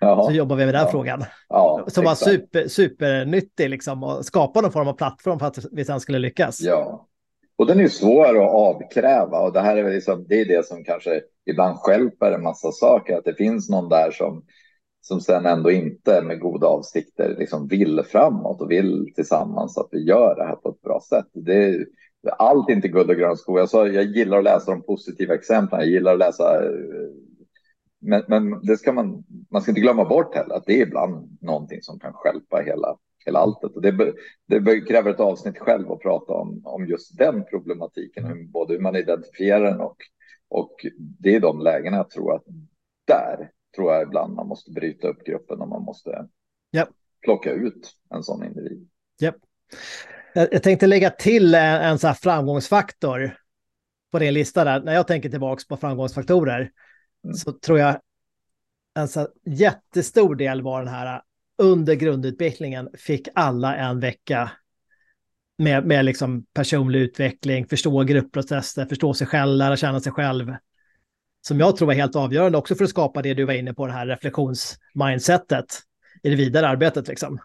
Jaha. 0.00 0.24
Så 0.24 0.32
jobbar 0.32 0.56
vi 0.56 0.64
med 0.64 0.74
den 0.74 0.82
ja. 0.82 0.90
frågan. 0.90 1.24
Ja, 1.48 1.84
som 1.86 2.04
var 2.04 2.14
super, 2.14 2.68
supernyttig 2.68 3.70
liksom 3.70 4.02
och 4.02 4.24
skapa 4.24 4.60
någon 4.60 4.72
form 4.72 4.88
av 4.88 4.92
plattform 4.92 5.38
för 5.38 5.46
att 5.46 5.58
vi 5.72 5.84
sen 5.84 6.00
skulle 6.00 6.18
lyckas. 6.18 6.60
Ja, 6.60 7.08
och 7.56 7.66
den 7.66 7.80
är 7.80 7.88
svår 7.88 8.42
att 8.44 8.52
avkräva 8.52 9.38
och 9.38 9.52
det 9.52 9.60
här 9.60 9.76
är 9.76 9.90
liksom, 9.90 10.26
det 10.28 10.40
är 10.40 10.44
det 10.44 10.66
som 10.66 10.84
kanske 10.84 11.20
ibland 11.46 11.76
skälper 11.76 12.32
en 12.32 12.42
massa 12.42 12.72
saker, 12.72 13.16
att 13.16 13.24
det 13.24 13.34
finns 13.34 13.70
någon 13.70 13.88
där 13.88 14.10
som 14.10 14.44
som 15.02 15.20
sen 15.20 15.46
ändå 15.46 15.70
inte 15.70 16.22
med 16.22 16.40
goda 16.40 16.66
avsikter 16.66 17.36
liksom 17.38 17.68
vill 17.68 18.02
framåt 18.02 18.60
och 18.60 18.70
vill 18.70 19.12
tillsammans 19.14 19.78
att 19.78 19.88
vi 19.90 20.04
gör 20.04 20.34
det 20.36 20.44
här 20.44 20.56
på 20.56 20.68
ett 20.68 20.82
bra 20.82 21.00
sätt. 21.08 21.26
Det 21.32 21.64
är, 21.64 21.86
allt 22.38 22.68
är 22.68 22.72
inte 22.72 22.88
guld 22.88 23.10
och 23.10 23.16
grön 23.16 23.36
skog. 23.36 23.58
Jag, 23.58 23.68
sa, 23.68 23.86
jag 23.86 24.04
gillar 24.04 24.38
att 24.38 24.44
läsa 24.44 24.70
de 24.70 24.82
positiva 24.82 25.34
exemplen. 25.34 25.80
Jag 25.80 25.88
gillar 25.88 26.12
att 26.12 26.18
läsa 26.18 26.64
eh, 26.64 26.70
men, 28.00 28.22
men 28.28 28.60
det 28.66 28.76
ska 28.76 28.92
man, 28.92 29.24
man 29.50 29.62
ska 29.62 29.70
inte 29.70 29.80
glömma 29.80 30.04
bort 30.04 30.34
heller 30.34 30.54
att 30.54 30.66
det 30.66 30.72
är 30.72 30.86
ibland 30.86 31.38
någonting 31.40 31.82
som 31.82 31.98
kan 31.98 32.12
skälpa 32.12 32.56
hela, 32.56 32.96
hela 33.24 33.38
alltet. 33.38 33.70
Och 33.76 33.82
det, 33.82 34.14
det 34.46 34.80
kräver 34.80 35.10
ett 35.10 35.20
avsnitt 35.20 35.58
själv 35.58 35.92
att 35.92 36.00
prata 36.00 36.32
om, 36.32 36.62
om 36.64 36.86
just 36.86 37.18
den 37.18 37.44
problematiken, 37.44 38.50
både 38.50 38.74
hur 38.74 38.80
man 38.80 38.96
identifierar 38.96 39.64
den 39.64 39.80
och, 39.80 39.96
och 40.48 40.86
det 40.96 41.34
är 41.34 41.40
de 41.40 41.60
lägena 41.60 41.96
jag 41.96 42.10
tror 42.10 42.34
att 42.34 42.44
där 43.06 43.50
tror 43.76 43.92
jag 43.92 44.02
ibland 44.02 44.34
man 44.34 44.48
måste 44.48 44.70
bryta 44.70 45.08
upp 45.08 45.24
gruppen 45.24 45.60
och 45.60 45.68
man 45.68 45.82
måste 45.82 46.28
yep. 46.76 46.88
plocka 47.24 47.50
ut 47.52 47.92
en 48.14 48.22
sån 48.22 48.44
individ. 48.44 48.88
Yep. 49.22 49.36
Jag 50.34 50.62
tänkte 50.62 50.86
lägga 50.86 51.10
till 51.10 51.54
en, 51.54 51.80
en 51.80 51.98
så 51.98 52.14
framgångsfaktor 52.14 53.36
på 54.12 54.18
din 54.18 54.34
lista 54.34 54.64
där. 54.64 54.82
När 54.82 54.94
jag 54.94 55.06
tänker 55.06 55.30
tillbaka 55.30 55.62
på 55.68 55.76
framgångsfaktorer 55.76 56.70
Mm. 57.24 57.34
så 57.34 57.52
tror 57.52 57.78
jag 57.78 58.00
en 58.94 59.08
så 59.08 59.28
jättestor 59.44 60.34
del 60.34 60.62
var 60.62 60.84
den 60.84 60.94
här 60.94 61.22
under 61.58 61.94
grundutbildningen 61.94 62.88
fick 62.94 63.28
alla 63.34 63.76
en 63.76 64.00
vecka 64.00 64.52
med, 65.58 65.86
med 65.86 66.04
liksom 66.04 66.44
personlig 66.54 67.00
utveckling, 67.00 67.66
förstå 67.66 68.02
gruppprocesser, 68.02 68.86
förstå 68.86 69.14
sig 69.14 69.26
själv, 69.26 69.56
lära 69.56 69.76
känna 69.76 70.00
sig 70.00 70.12
själv. 70.12 70.54
Som 71.46 71.60
jag 71.60 71.76
tror 71.76 71.86
var 71.86 71.94
helt 71.94 72.16
avgörande 72.16 72.58
också 72.58 72.74
för 72.74 72.84
att 72.84 72.90
skapa 72.90 73.22
det 73.22 73.34
du 73.34 73.44
var 73.44 73.54
inne 73.54 73.74
på, 73.74 73.86
det 73.86 73.92
här 73.92 74.06
reflektionsmindsetet 74.06 75.66
i 76.22 76.30
det 76.30 76.36
vidare 76.36 76.68
arbetet. 76.68 77.08
Liksom. 77.08 77.38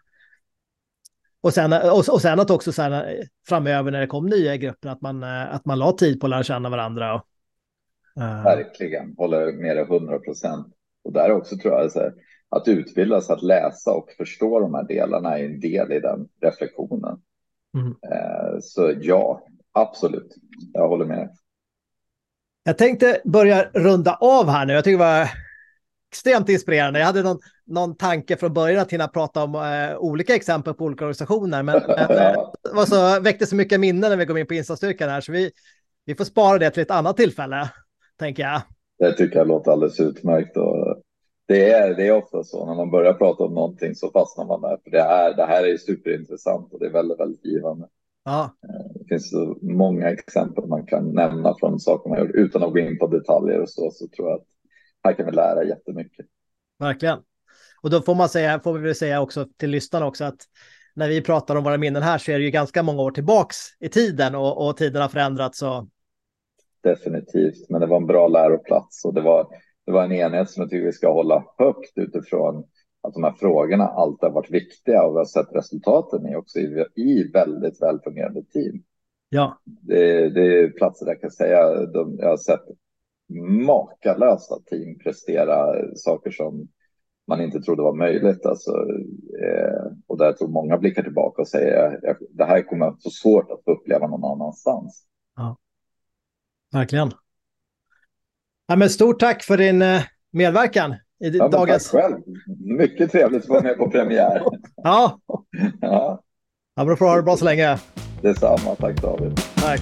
Och 1.41 1.53
sen, 1.53 1.73
och, 1.73 2.09
och 2.09 2.21
sen 2.21 2.39
att 2.39 2.49
också 2.49 2.71
så 2.71 2.81
här, 2.81 3.23
framöver 3.47 3.91
när 3.91 4.01
det 4.01 4.07
kom 4.07 4.25
nya 4.25 4.53
i 4.53 4.57
gruppen, 4.57 4.91
att 4.91 5.01
man, 5.01 5.23
att 5.23 5.65
man 5.65 5.79
la 5.79 5.91
tid 5.91 6.19
på 6.19 6.25
att 6.25 6.29
lära 6.29 6.43
känna 6.43 6.69
varandra. 6.69 7.15
Och, 7.15 7.27
Uh. 8.17 8.43
Verkligen, 8.43 9.15
håller 9.17 9.51
med 9.51 9.77
dig 9.77 9.83
100 9.83 10.19
procent. 10.19 10.67
Och 11.03 11.13
där 11.13 11.31
också 11.31 11.57
tror 11.57 11.73
jag 11.73 11.91
så 11.91 11.99
här, 11.99 12.13
att 12.49 12.67
utbildas 12.67 13.29
att 13.29 13.43
läsa 13.43 13.91
och 13.91 14.09
förstå 14.17 14.59
de 14.59 14.73
här 14.73 14.83
delarna 14.83 15.37
är 15.37 15.45
en 15.45 15.59
del 15.59 15.91
i 15.91 15.99
den 15.99 16.27
reflektionen. 16.41 17.21
Mm. 17.73 17.87
Uh, 17.87 18.59
så 18.61 18.93
ja, 19.01 19.41
absolut, 19.71 20.35
jag 20.73 20.87
håller 20.87 21.05
med. 21.05 21.29
Jag 22.67 22.77
tänkte 22.77 23.21
börja 23.25 23.69
runda 23.73 24.13
av 24.13 24.49
här 24.49 24.65
nu. 24.65 24.73
Jag 24.73 24.83
tycker 24.83 24.97
det 24.97 25.03
var 25.03 25.29
extremt 26.11 26.49
inspirerande. 26.49 26.99
Jag 26.99 27.05
hade 27.05 27.23
någon, 27.23 27.39
någon 27.65 27.95
tanke 27.95 28.37
från 28.37 28.53
början 28.53 28.81
att 28.81 28.93
hinna 28.93 29.07
prata 29.07 29.43
om 29.43 29.55
uh, 29.55 29.97
olika 29.97 30.35
exempel 30.35 30.73
på 30.73 30.85
olika 30.85 31.05
organisationer, 31.05 31.63
men, 31.63 31.75
men 31.87 32.07
det 32.63 32.73
var 32.73 32.85
så, 32.85 33.21
väckte 33.21 33.45
så 33.45 33.55
mycket 33.55 33.79
minnen 33.79 34.09
när 34.09 34.17
vi 34.17 34.25
kom 34.25 34.37
in 34.37 34.47
på 34.47 34.53
instastyrkan 34.53 35.09
här, 35.09 35.21
så 35.21 35.31
vi, 35.31 35.51
vi 36.05 36.15
får 36.15 36.23
spara 36.23 36.57
det 36.57 36.69
till 36.69 36.83
ett 36.83 36.91
annat 36.91 37.17
tillfälle 37.17 37.69
tänker 38.19 38.43
jag. 38.43 38.61
Det 38.99 39.13
tycker 39.13 39.37
jag 39.37 39.47
låter 39.47 39.71
alldeles 39.71 39.99
utmärkt. 39.99 40.57
Och 40.57 41.01
det, 41.47 41.71
är, 41.71 41.95
det 41.95 42.07
är 42.07 42.11
ofta 42.11 42.43
så 42.43 42.65
när 42.65 42.75
man 42.75 42.91
börjar 42.91 43.13
prata 43.13 43.43
om 43.43 43.53
någonting 43.53 43.95
så 43.95 44.11
fastnar 44.11 44.45
man 44.45 44.61
där. 44.61 44.77
För 44.83 44.91
det, 44.91 45.01
är, 45.01 45.33
det 45.33 45.45
här 45.45 45.67
är 45.67 45.77
superintressant 45.77 46.73
och 46.73 46.79
det 46.79 46.85
är 46.85 46.91
väldigt, 46.91 47.19
väldigt 47.19 47.45
givande. 47.45 47.87
Ja. 48.27 48.43
Eh, 48.43 48.91
det 48.93 49.05
finns 49.09 49.29
så 49.29 49.57
många 49.61 50.09
exempel 50.09 50.67
man 50.67 50.85
kan 50.85 51.11
nämna 51.13 51.55
från 51.59 51.79
saker 51.79 52.09
man 52.09 52.17
gör 52.17 52.35
utan 52.35 52.63
att 52.63 52.71
gå 52.71 52.79
in 52.79 52.99
på 52.99 53.07
detaljer 53.07 53.61
och 53.61 53.69
så. 53.69 53.91
Så 53.91 54.07
tror 54.07 54.29
jag 54.29 54.35
att 54.35 54.47
här 55.03 55.13
kan 55.13 55.25
vi 55.25 55.31
lära 55.31 55.63
jättemycket. 55.63 56.25
Verkligen. 56.79 57.19
Och 57.81 57.89
då 57.89 58.01
får 58.01 58.15
man 58.15 58.29
säga, 58.29 58.59
får 58.59 58.73
vi 58.73 58.79
väl 58.79 58.95
säga 58.95 59.21
också 59.21 59.47
till 59.57 59.69
lyssnarna 59.69 60.05
också 60.05 60.23
att 60.23 60.37
när 60.95 61.09
vi 61.09 61.21
pratar 61.21 61.55
om 61.55 61.63
våra 61.63 61.77
minnen 61.77 62.03
här 62.03 62.17
så 62.17 62.31
är 62.31 62.37
det 62.39 62.45
ju 62.45 62.51
ganska 62.51 62.83
många 62.83 63.01
år 63.01 63.11
tillbaks 63.11 63.55
i 63.79 63.89
tiden 63.89 64.35
och, 64.35 64.67
och 64.67 64.77
tiden 64.77 65.01
har 65.01 65.09
förändrats 65.09 65.61
och 65.61 65.87
definitivt. 66.83 67.69
Men 67.69 67.81
det 67.81 67.87
var 67.87 67.97
en 67.97 68.07
bra 68.07 68.27
läroplats 68.27 69.05
och 69.05 69.13
det 69.13 69.21
var, 69.21 69.47
det 69.85 69.91
var 69.91 70.03
en 70.03 70.11
enhet 70.11 70.49
som 70.49 70.61
jag 70.61 70.69
tycker 70.69 70.85
vi 70.85 70.93
ska 70.93 71.13
hålla 71.13 71.43
högt 71.57 71.97
utifrån 71.97 72.63
att 73.07 73.13
de 73.13 73.23
här 73.23 73.33
frågorna 73.39 73.87
alltid 73.87 74.27
har 74.27 74.35
varit 74.35 74.51
viktiga 74.51 75.03
och 75.03 75.13
vi 75.13 75.17
har 75.17 75.25
sett 75.25 75.55
resultaten 75.55 76.27
i 76.27 76.35
också 76.35 76.59
i, 76.59 76.85
i 76.95 77.31
väldigt 77.33 77.81
välfungerande 77.81 78.43
team. 78.43 78.83
Ja. 79.29 79.61
Det, 79.65 80.29
det 80.29 80.59
är 80.59 80.69
platser 80.69 81.05
där 81.05 81.11
jag 81.11 81.21
kan 81.21 81.31
säga, 81.31 81.85
de, 81.85 82.17
jag 82.19 82.29
har 82.29 82.37
sett 82.37 82.63
makalösa 83.65 84.55
team 84.65 84.99
prestera 84.99 85.75
saker 85.95 86.31
som 86.31 86.67
man 87.27 87.41
inte 87.41 87.61
trodde 87.61 87.81
var 87.81 87.95
möjligt. 87.95 88.45
Alltså, 88.45 88.71
eh, 89.43 89.91
och 90.07 90.17
där 90.17 90.25
jag 90.25 90.37
tror 90.37 90.47
många 90.47 90.77
blickar 90.77 91.03
tillbaka 91.03 91.41
och 91.41 91.47
säger 91.47 92.09
att 92.11 92.17
det 92.29 92.45
här 92.45 92.61
kommer 92.61 92.85
att 92.85 93.03
få 93.03 93.09
svårt 93.09 93.51
att 93.51 93.61
uppleva 93.65 94.07
någon 94.07 94.31
annanstans. 94.31 95.05
Ja, 95.35 95.57
verkligen. 96.73 97.11
Ja, 98.67 98.75
men 98.75 98.89
stort 98.89 99.19
tack 99.19 99.43
för 99.43 99.57
din 99.57 99.81
eh, 99.81 100.01
medverkan 100.31 100.95
ja, 101.19 101.47
dagens... 101.47 101.91
Tack 101.91 102.01
själv. 102.01 102.17
Mycket 102.79 103.11
trevligt 103.11 103.43
att 103.43 103.49
vara 103.49 103.61
med 103.61 103.77
på 103.77 103.91
premiär. 103.91 104.41
ja. 104.83 105.19
ja. 105.81 106.21
Ja, 106.75 106.83
men 106.83 106.87
då 106.87 106.95
får 106.95 107.05
du 107.05 107.11
ha 107.11 107.17
det 107.17 107.23
bra 107.23 107.37
så 107.37 107.45
länge. 107.45 107.77
Detsamma. 108.21 108.75
Tack 108.79 109.01
David. 109.01 109.41
Tack. 109.55 109.81